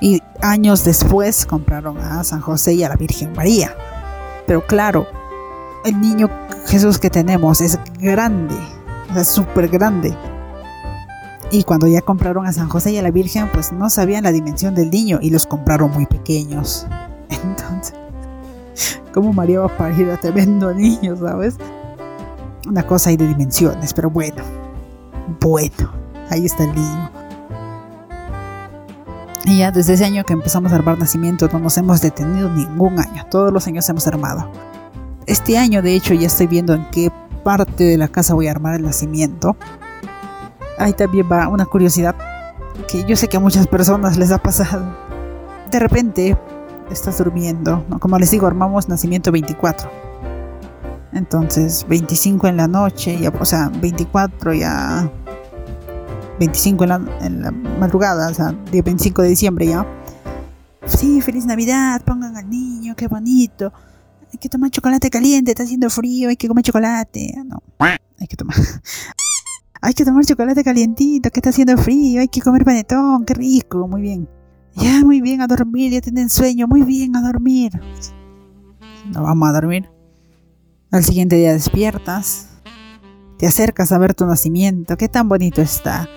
Y 0.00 0.22
años 0.40 0.84
después 0.84 1.44
compraron 1.44 1.98
a 1.98 2.24
San 2.24 2.40
José 2.40 2.74
y 2.74 2.84
a 2.84 2.88
la 2.88 2.96
Virgen 2.96 3.32
María. 3.34 3.74
Pero 4.46 4.66
claro, 4.66 5.06
el 5.84 6.00
niño 6.00 6.30
Jesús 6.66 6.98
que 6.98 7.10
tenemos 7.10 7.60
es 7.60 7.78
grande, 7.98 8.56
es 9.16 9.28
súper 9.28 9.68
grande. 9.68 10.16
Y 11.50 11.64
cuando 11.64 11.86
ya 11.86 12.00
compraron 12.00 12.46
a 12.46 12.52
San 12.52 12.68
José 12.68 12.92
y 12.92 12.98
a 12.98 13.02
la 13.02 13.10
Virgen, 13.10 13.48
pues 13.52 13.72
no 13.72 13.90
sabían 13.90 14.24
la 14.24 14.32
dimensión 14.32 14.74
del 14.74 14.90
niño 14.90 15.18
y 15.20 15.30
los 15.30 15.46
compraron 15.46 15.90
muy 15.90 16.06
pequeños. 16.06 16.86
Entonces, 17.28 17.94
¿cómo 19.12 19.32
María 19.32 19.60
va 19.60 19.66
a 19.66 19.76
parir 19.76 20.10
a 20.10 20.16
tremendo 20.16 20.72
niño, 20.72 21.16
sabes? 21.16 21.56
Una 22.68 22.86
cosa 22.86 23.10
ahí 23.10 23.16
de 23.16 23.26
dimensiones, 23.26 23.92
pero 23.92 24.10
bueno. 24.10 24.59
Bueno, 25.38 25.92
ahí 26.30 26.46
está 26.46 26.64
el 26.64 26.74
niño. 26.74 27.10
Y 29.44 29.58
ya 29.58 29.70
desde 29.70 29.94
ese 29.94 30.04
año 30.04 30.24
que 30.24 30.32
empezamos 30.32 30.72
a 30.72 30.76
armar 30.76 30.98
nacimiento 30.98 31.48
no 31.52 31.58
nos 31.58 31.76
hemos 31.78 32.00
detenido 32.00 32.48
ningún 32.50 32.98
año. 32.98 33.24
Todos 33.30 33.52
los 33.52 33.66
años 33.66 33.88
hemos 33.88 34.06
armado. 34.06 34.50
Este 35.26 35.56
año 35.56 35.82
de 35.82 35.94
hecho 35.94 36.14
ya 36.14 36.26
estoy 36.26 36.46
viendo 36.46 36.74
en 36.74 36.88
qué 36.90 37.10
parte 37.44 37.84
de 37.84 37.96
la 37.96 38.08
casa 38.08 38.34
voy 38.34 38.48
a 38.48 38.50
armar 38.50 38.74
el 38.74 38.82
nacimiento. 38.82 39.56
Ahí 40.78 40.92
también 40.92 41.28
va 41.30 41.48
una 41.48 41.66
curiosidad 41.66 42.14
que 42.88 43.04
yo 43.04 43.16
sé 43.16 43.28
que 43.28 43.36
a 43.36 43.40
muchas 43.40 43.66
personas 43.66 44.16
les 44.16 44.30
ha 44.32 44.38
pasado. 44.38 44.84
De 45.70 45.78
repente 45.78 46.36
estás 46.90 47.18
durmiendo, 47.18 47.84
¿no? 47.88 47.98
como 47.98 48.18
les 48.18 48.30
digo, 48.30 48.46
armamos 48.46 48.88
nacimiento 48.88 49.30
24. 49.30 50.09
Entonces 51.12 51.84
25 51.88 52.46
en 52.46 52.56
la 52.56 52.68
noche, 52.68 53.18
ya, 53.20 53.30
o 53.30 53.44
sea, 53.44 53.68
24 53.68 54.54
ya 54.54 55.10
25 56.38 56.84
en 56.84 57.42
la, 57.42 57.50
madrugada, 57.50 58.30
o 58.30 58.34
sea, 58.34 58.52
día 58.72 58.82
25 58.82 59.22
de 59.22 59.28
diciembre 59.28 59.66
ya. 59.66 59.86
Sí, 60.86 61.20
feliz 61.20 61.44
Navidad, 61.44 62.02
pongan 62.04 62.36
al 62.36 62.48
niño, 62.48 62.94
qué 62.96 63.08
bonito. 63.08 63.72
Hay 64.32 64.38
que 64.38 64.48
tomar 64.48 64.70
chocolate 64.70 65.10
caliente, 65.10 65.50
está 65.50 65.64
haciendo 65.64 65.90
frío, 65.90 66.28
hay 66.28 66.36
que 66.36 66.48
comer 66.48 66.64
chocolate. 66.64 67.34
No, 67.44 67.62
hay 67.78 68.26
que 68.26 68.36
tomar. 68.36 68.56
Hay 69.82 69.94
que 69.94 70.04
tomar 70.04 70.26
chocolate 70.26 70.62
calientito, 70.62 71.30
que 71.30 71.40
está 71.40 71.48
haciendo 71.48 71.78
frío, 71.78 72.20
hay 72.20 72.28
que 72.28 72.42
comer 72.42 72.66
panetón, 72.66 73.24
qué 73.24 73.32
rico, 73.32 73.88
muy 73.88 74.02
bien. 74.02 74.28
Ya, 74.74 75.02
muy 75.02 75.22
bien, 75.22 75.40
a 75.40 75.46
dormir, 75.46 75.90
ya 75.90 76.02
tienen 76.02 76.28
sueño, 76.28 76.68
muy 76.68 76.82
bien, 76.82 77.16
a 77.16 77.22
dormir. 77.22 77.72
No 79.10 79.22
vamos 79.22 79.48
a 79.48 79.52
dormir. 79.52 79.88
Al 80.92 81.04
siguiente 81.04 81.36
día 81.36 81.52
despiertas, 81.52 82.48
te 83.38 83.46
acercas 83.46 83.92
a 83.92 83.98
ver 83.98 84.12
tu 84.14 84.26
nacimiento, 84.26 84.96
qué 84.96 85.08
tan 85.08 85.28
bonito 85.28 85.62
está. 85.62 86.08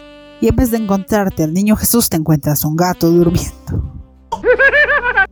Y 0.42 0.48
en 0.48 0.56
vez 0.56 0.72
de 0.72 0.78
encontrarte 0.78 1.44
al 1.44 1.54
niño 1.54 1.76
Jesús, 1.76 2.10
te 2.10 2.18
encuentras 2.18 2.66
un 2.66 2.76
gato 2.76 3.10
durmiendo. 3.10 3.94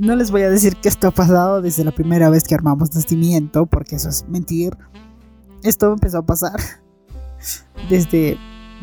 No 0.00 0.14
les 0.14 0.30
voy 0.30 0.42
a 0.42 0.48
decir 0.48 0.76
que 0.76 0.88
esto 0.88 1.08
ha 1.08 1.10
pasado 1.10 1.60
desde 1.60 1.82
la 1.82 1.90
primera 1.90 2.30
vez 2.30 2.44
que 2.44 2.54
armamos 2.54 2.94
nacimiento, 2.94 3.66
porque 3.66 3.96
eso 3.96 4.08
es 4.08 4.24
mentir. 4.28 4.78
Esto 5.64 5.92
empezó 5.92 6.18
a 6.18 6.22
pasar 6.22 6.60
desde, 7.90 8.38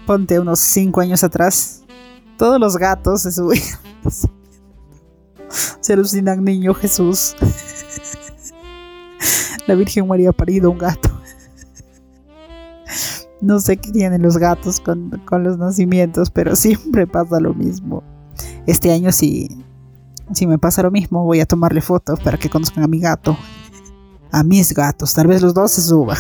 ponte, 0.06 0.38
unos 0.42 0.60
5 0.60 1.00
años 1.00 1.24
atrás. 1.24 1.84
Todos 2.38 2.60
los 2.60 2.76
gatos 2.76 3.22
se 3.22 3.32
suben. 3.32 3.62
Se 5.80 5.94
alucinan 5.94 6.44
niño 6.44 6.74
Jesús. 6.74 7.34
La 9.68 9.76
Virgen 9.76 10.08
María 10.08 10.30
ha 10.30 10.34
parido 10.34 10.72
un 10.72 10.78
gato. 10.78 11.10
No 13.42 13.60
sé 13.60 13.78
qué 13.78 13.92
tienen 13.92 14.24
los 14.24 14.38
gatos 14.38 14.80
con, 14.80 15.22
con 15.26 15.44
los 15.44 15.58
nacimientos, 15.58 16.32
pero 16.32 16.56
siempre 16.56 17.06
pasa 17.06 17.40
lo 17.40 17.54
mismo. 17.54 18.02
Este 18.66 18.92
año 18.92 19.12
si, 19.12 19.64
si 20.34 20.48
me 20.48 20.58
pasa 20.58 20.82
lo 20.82 20.90
mismo, 20.90 21.24
voy 21.24 21.42
a 21.42 21.46
tomarle 21.46 21.82
fotos 21.82 22.20
para 22.22 22.38
que 22.38 22.50
conozcan 22.50 22.84
a 22.84 22.88
mi 22.88 23.00
gato. 23.00 23.38
A 24.32 24.44
mis 24.44 24.74
gatos, 24.74 25.14
tal 25.14 25.28
vez 25.28 25.42
los 25.42 25.54
dos 25.54 25.72
se 25.72 25.82
suban. 25.82 26.18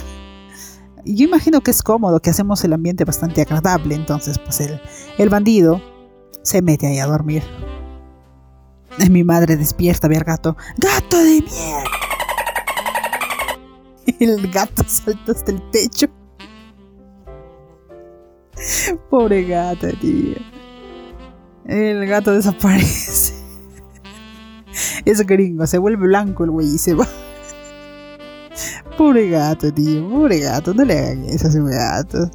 Yo 1.05 1.25
imagino 1.25 1.61
que 1.61 1.71
es 1.71 1.81
cómodo, 1.81 2.19
que 2.19 2.29
hacemos 2.29 2.63
el 2.63 2.73
ambiente 2.73 3.05
bastante 3.05 3.41
agradable, 3.41 3.95
entonces 3.95 4.37
pues 4.37 4.59
el, 4.59 4.79
el 5.17 5.29
bandido 5.29 5.81
se 6.43 6.61
mete 6.61 6.87
ahí 6.87 6.99
a 6.99 7.07
dormir. 7.07 7.43
Mi 9.09 9.23
madre 9.23 9.57
despierta, 9.57 10.07
ve 10.07 10.17
al 10.17 10.23
gato. 10.23 10.55
¡Gato 10.77 11.17
de 11.17 11.41
mierda! 11.41 12.04
El 14.19 14.51
gato 14.51 14.83
salta 14.87 15.31
hasta 15.31 15.51
el 15.51 15.61
techo. 15.71 16.07
Pobre 19.09 19.43
gato, 19.45 19.87
tío. 19.99 20.35
El 21.65 22.05
gato 22.07 22.33
desaparece. 22.33 23.33
Es 25.05 25.25
gringo, 25.25 25.65
se 25.67 25.77
vuelve 25.77 26.07
blanco 26.07 26.43
el 26.43 26.51
güey 26.51 26.75
y 26.75 26.77
se 26.77 26.93
va. 26.93 27.07
Pobre 28.97 29.29
gato, 29.29 29.73
tío, 29.73 30.09
pobre 30.09 30.39
gato, 30.39 30.73
no 30.73 30.83
le 30.83 30.97
hagan 30.97 31.25
eso 31.25 31.47
a 31.47 31.51
su 31.51 31.63
gato. 31.63 32.29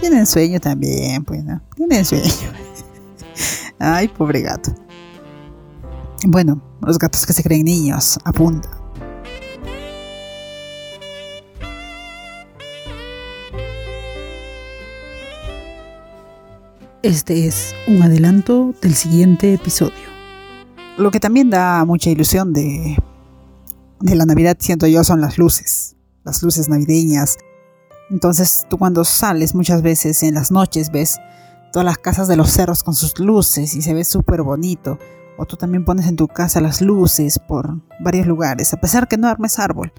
Tienen 0.00 0.26
sueño 0.26 0.60
también, 0.60 1.24
pues, 1.24 1.44
¿no? 1.44 1.60
Tienen 1.76 2.04
sueño. 2.04 2.24
Ay, 3.78 4.08
pobre 4.08 4.42
gato. 4.42 4.74
Bueno, 6.26 6.60
los 6.82 6.98
gatos 6.98 7.26
que 7.26 7.32
se 7.32 7.42
creen 7.42 7.64
niños, 7.64 8.18
apunta. 8.24 8.83
Este 17.04 17.46
es 17.46 17.74
un 17.86 18.00
adelanto 18.00 18.74
del 18.80 18.94
siguiente 18.94 19.52
episodio. 19.52 20.08
Lo 20.96 21.10
que 21.10 21.20
también 21.20 21.50
da 21.50 21.84
mucha 21.84 22.08
ilusión 22.08 22.54
de, 22.54 22.96
de 24.00 24.14
la 24.14 24.24
Navidad, 24.24 24.56
siento 24.58 24.86
yo, 24.86 25.04
son 25.04 25.20
las 25.20 25.36
luces. 25.36 25.96
Las 26.24 26.42
luces 26.42 26.70
navideñas. 26.70 27.36
Entonces 28.08 28.64
tú 28.70 28.78
cuando 28.78 29.04
sales 29.04 29.54
muchas 29.54 29.82
veces 29.82 30.22
en 30.22 30.32
las 30.32 30.50
noches 30.50 30.90
ves 30.90 31.18
todas 31.74 31.84
las 31.84 31.98
casas 31.98 32.26
de 32.26 32.36
los 32.36 32.48
cerros 32.50 32.82
con 32.82 32.94
sus 32.94 33.18
luces 33.18 33.74
y 33.74 33.82
se 33.82 33.92
ve 33.92 34.04
súper 34.04 34.40
bonito. 34.40 34.98
O 35.36 35.44
tú 35.44 35.56
también 35.58 35.84
pones 35.84 36.06
en 36.06 36.16
tu 36.16 36.26
casa 36.26 36.62
las 36.62 36.80
luces 36.80 37.38
por 37.38 37.82
varios 38.00 38.26
lugares, 38.26 38.72
a 38.72 38.80
pesar 38.80 39.08
que 39.08 39.18
no 39.18 39.28
armes 39.28 39.58
árbol. 39.58 39.92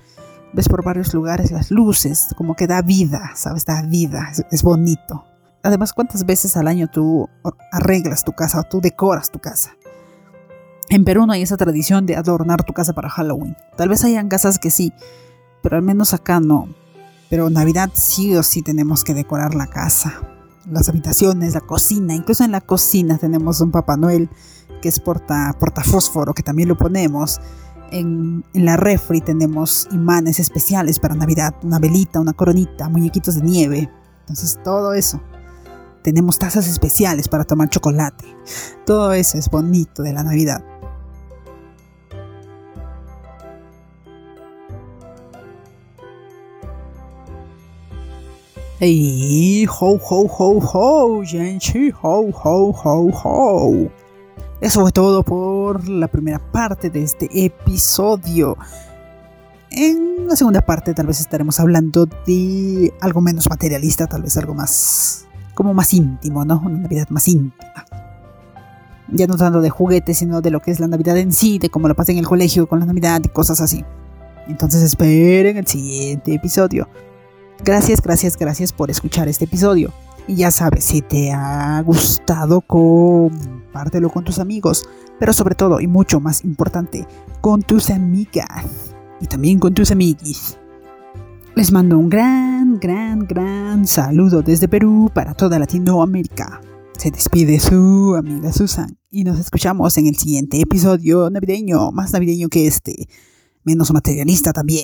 Ves 0.54 0.68
por 0.68 0.84
varios 0.84 1.13
lugares 1.13 1.52
las 1.52 1.70
luces, 1.70 2.30
como 2.36 2.56
que 2.56 2.65
da 2.65 2.82
vida, 2.82 3.34
¿sabes? 3.36 3.63
Da 3.63 3.84
vida, 3.84 4.30
es, 4.32 4.44
es 4.50 4.63
bonito. 4.63 5.24
Además, 5.65 5.93
¿cuántas 5.93 6.28
veces 6.28 6.56
al 6.58 6.67
año 6.67 6.88
tú 6.88 7.28
arreglas 7.71 8.23
tu 8.23 8.34
casa 8.34 8.60
o 8.60 8.63
tú 8.63 8.82
decoras 8.82 9.32
tu 9.32 9.39
casa? 9.39 9.71
En 10.89 11.04
Perú 11.04 11.25
no 11.25 11.34
hay 11.34 11.41
esa 11.41 11.58
tradición 11.58 12.06
de 12.06 12.15
adornar 12.15 12.63
tu 12.63 12.71
casa 12.71 12.93
para 12.93 13.10
Halloween. 13.10 13.58
Tal 13.75 13.89
vez 13.89 14.04
hayan 14.04 14.30
casas 14.30 14.60
que 14.60 14.69
sí, 14.69 14.93
pero 15.63 15.78
al 15.78 15.82
menos 15.82 16.13
acá 16.13 16.39
no. 16.39 16.67
Pero 17.32 17.49
Navidad 17.49 17.89
sí 17.95 18.36
o 18.36 18.43
sí 18.43 18.62
tenemos 18.62 19.04
que 19.04 19.15
decorar 19.15 19.56
la 19.56 19.65
casa. 19.65 20.21
Las 20.69 20.88
habitaciones, 20.88 21.56
la 21.56 21.62
cocina, 21.62 22.13
incluso 22.13 22.43
en 22.43 22.51
la 22.51 22.62
cocina 22.62 23.17
tenemos 23.17 23.60
un 23.60 23.71
Papá 23.71 23.97
Noel 23.97 24.30
que 24.84 24.89
es 24.89 24.99
porta, 24.99 25.56
portafósforo, 25.60 26.36
que 26.36 26.43
también 26.43 26.69
lo 26.69 26.78
ponemos. 26.78 27.41
En, 27.89 28.45
en, 28.54 28.65
la 28.65 28.78
refri 28.78 29.19
tenemos 29.19 29.88
imanes 29.91 30.39
especiales 30.39 30.99
para 30.99 31.15
Navidad, 31.15 31.56
una 31.63 31.80
velita, 31.80 32.19
una 32.19 32.34
coronita, 32.34 32.88
muñequitos 32.88 33.34
de 33.34 33.41
nieve. 33.41 33.89
Entonces 34.19 34.60
todo 34.63 34.93
eso. 34.93 35.19
Tenemos 36.06 36.38
tazas 36.38 36.68
especiales 36.68 37.28
para 37.28 37.46
tomar 37.46 37.68
chocolate. 37.68 38.26
Todo 38.86 39.12
eso 39.13 39.39
es 39.39 39.50
bonito 39.50 40.04
de 40.04 40.13
la 40.13 40.22
Navidad. 40.22 40.63
Y 48.80 49.65
ho 49.65 50.00
ho 50.00 50.28
ho 50.28 50.60
ho, 50.60 51.24
gente, 51.26 51.91
ho 52.00 52.30
ho 52.30 52.70
ho 52.70 53.12
ho. 53.24 53.89
Eso 54.62 54.82
fue 54.82 54.91
todo 54.91 55.24
por 55.24 55.89
la 55.89 56.08
primera 56.08 56.38
parte 56.52 56.91
de 56.91 57.02
este 57.02 57.28
episodio. 57.34 58.60
En 59.72 60.28
la 60.28 60.36
segunda 60.36 60.62
parte 60.62 60.94
tal 60.94 61.08
vez 61.08 61.20
estaremos 61.20 61.60
hablando 61.60 62.06
de 62.28 62.94
algo 63.02 63.22
menos 63.22 63.50
materialista, 63.50 64.06
tal 64.06 64.22
vez 64.22 64.38
algo 64.38 64.54
más 64.54 65.25
como 65.56 65.74
más 65.74 65.94
íntimo, 65.94 66.46
¿no? 66.46 66.62
Una 66.63 66.78
Navidad 66.78 67.08
más 67.10 67.28
íntima. 67.28 67.86
Ya 69.08 69.28
no 69.28 69.36
tanto 69.36 69.62
de 69.62 69.70
juguetes, 69.70 70.18
sino 70.18 70.41
de 70.41 70.52
lo 70.52 70.62
que 70.62 70.72
es 70.72 70.80
la 70.80 70.88
Navidad 70.88 71.18
en 71.18 71.32
sí, 71.32 71.58
de 71.58 71.70
cómo 71.70 71.88
lo 71.88 71.96
pasé 71.96 72.12
en 72.12 72.20
el 72.20 72.28
colegio 72.28 72.68
con 72.68 72.80
la 72.80 72.86
Navidad 72.86 73.22
y 73.24 73.30
cosas 73.30 73.62
así. 73.62 73.84
Entonces 74.48 74.84
esperen 74.84 75.58
el 75.58 75.68
siguiente 75.68 76.34
episodio. 76.34 76.88
Gracias, 77.63 78.02
gracias, 78.02 78.38
gracias 78.38 78.72
por 78.74 78.91
escuchar 78.91 79.28
este 79.28 79.46
episodio. 79.46 79.91
Y 80.28 80.36
ya 80.36 80.52
sabes, 80.52 80.84
si 80.86 81.02
te 81.02 81.32
ha 81.32 81.82
gustado, 81.82 82.62
compártelo 82.62 84.10
con 84.10 84.24
tus 84.24 84.39
amigos. 84.39 84.88
Pero 85.20 85.34
sobre 85.34 85.56
todo, 85.56 85.80
y 85.80 85.88
mucho 85.88 86.20
más 86.20 86.44
importante, 86.44 87.08
con 87.41 87.62
tus 87.62 87.89
amigas. 87.89 88.96
Y 89.22 89.28
también 89.28 89.60
con 89.60 89.74
tus 89.74 89.91
amiguis. 89.91 90.58
Les 91.56 91.72
mando 91.72 91.98
un 91.98 92.10
gran, 92.10 92.80
gran, 92.80 93.20
gran 93.20 93.88
saludo 93.88 94.41
desde 94.41 94.68
Perú 94.68 95.10
para 95.13 95.34
toda 95.34 95.58
Latinoamérica. 95.58 96.60
Se 96.98 97.12
despide 97.12 97.62
su 97.62 98.13
amiga 98.18 98.52
Susan 98.52 98.98
y 99.10 99.24
nos 99.24 99.39
escuchamos 99.39 99.98
en 99.98 100.08
el 100.08 100.18
siguiente 100.18 100.60
episodio 100.60 101.30
navideño, 101.30 101.94
más 101.94 102.12
navideño 102.12 102.50
que 102.50 102.68
este, 102.68 103.08
menos 103.63 103.94
materialista 103.94 104.52
también. 104.52 104.84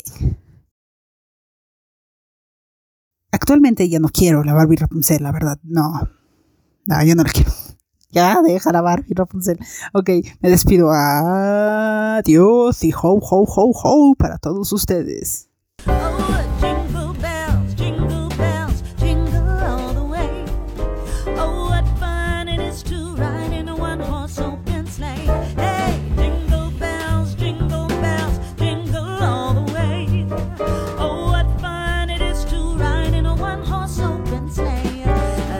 Actualmente 3.33 3.89
ya 3.89 3.99
no 3.99 4.07
quiero 4.07 4.45
la 4.45 4.53
Barbie 4.53 4.77
Rapunzel, 4.77 5.23
la 5.23 5.33
verdad, 5.33 5.59
no. 5.63 6.09
No, 6.87 7.03
yo 7.03 7.15
no 7.15 7.23
la 7.23 7.31
quiero. 7.31 7.51
Ya, 8.11 8.41
deja 8.41 8.71
la 8.71 8.81
Barbie 8.81 9.13
Rapunzel. 9.13 9.59
Ok, 9.91 10.09
me 10.39 10.49
despido. 10.49 10.89
Adiós 10.91 12.81
y 12.85 12.93
ho, 12.93 12.97
ho, 13.01 13.45
ho, 13.45 13.71
ho 13.73 14.15
para 14.15 14.37
todos 14.37 14.71
ustedes. 14.71 15.49
Oh, 16.63 16.67
jingle 16.67 17.00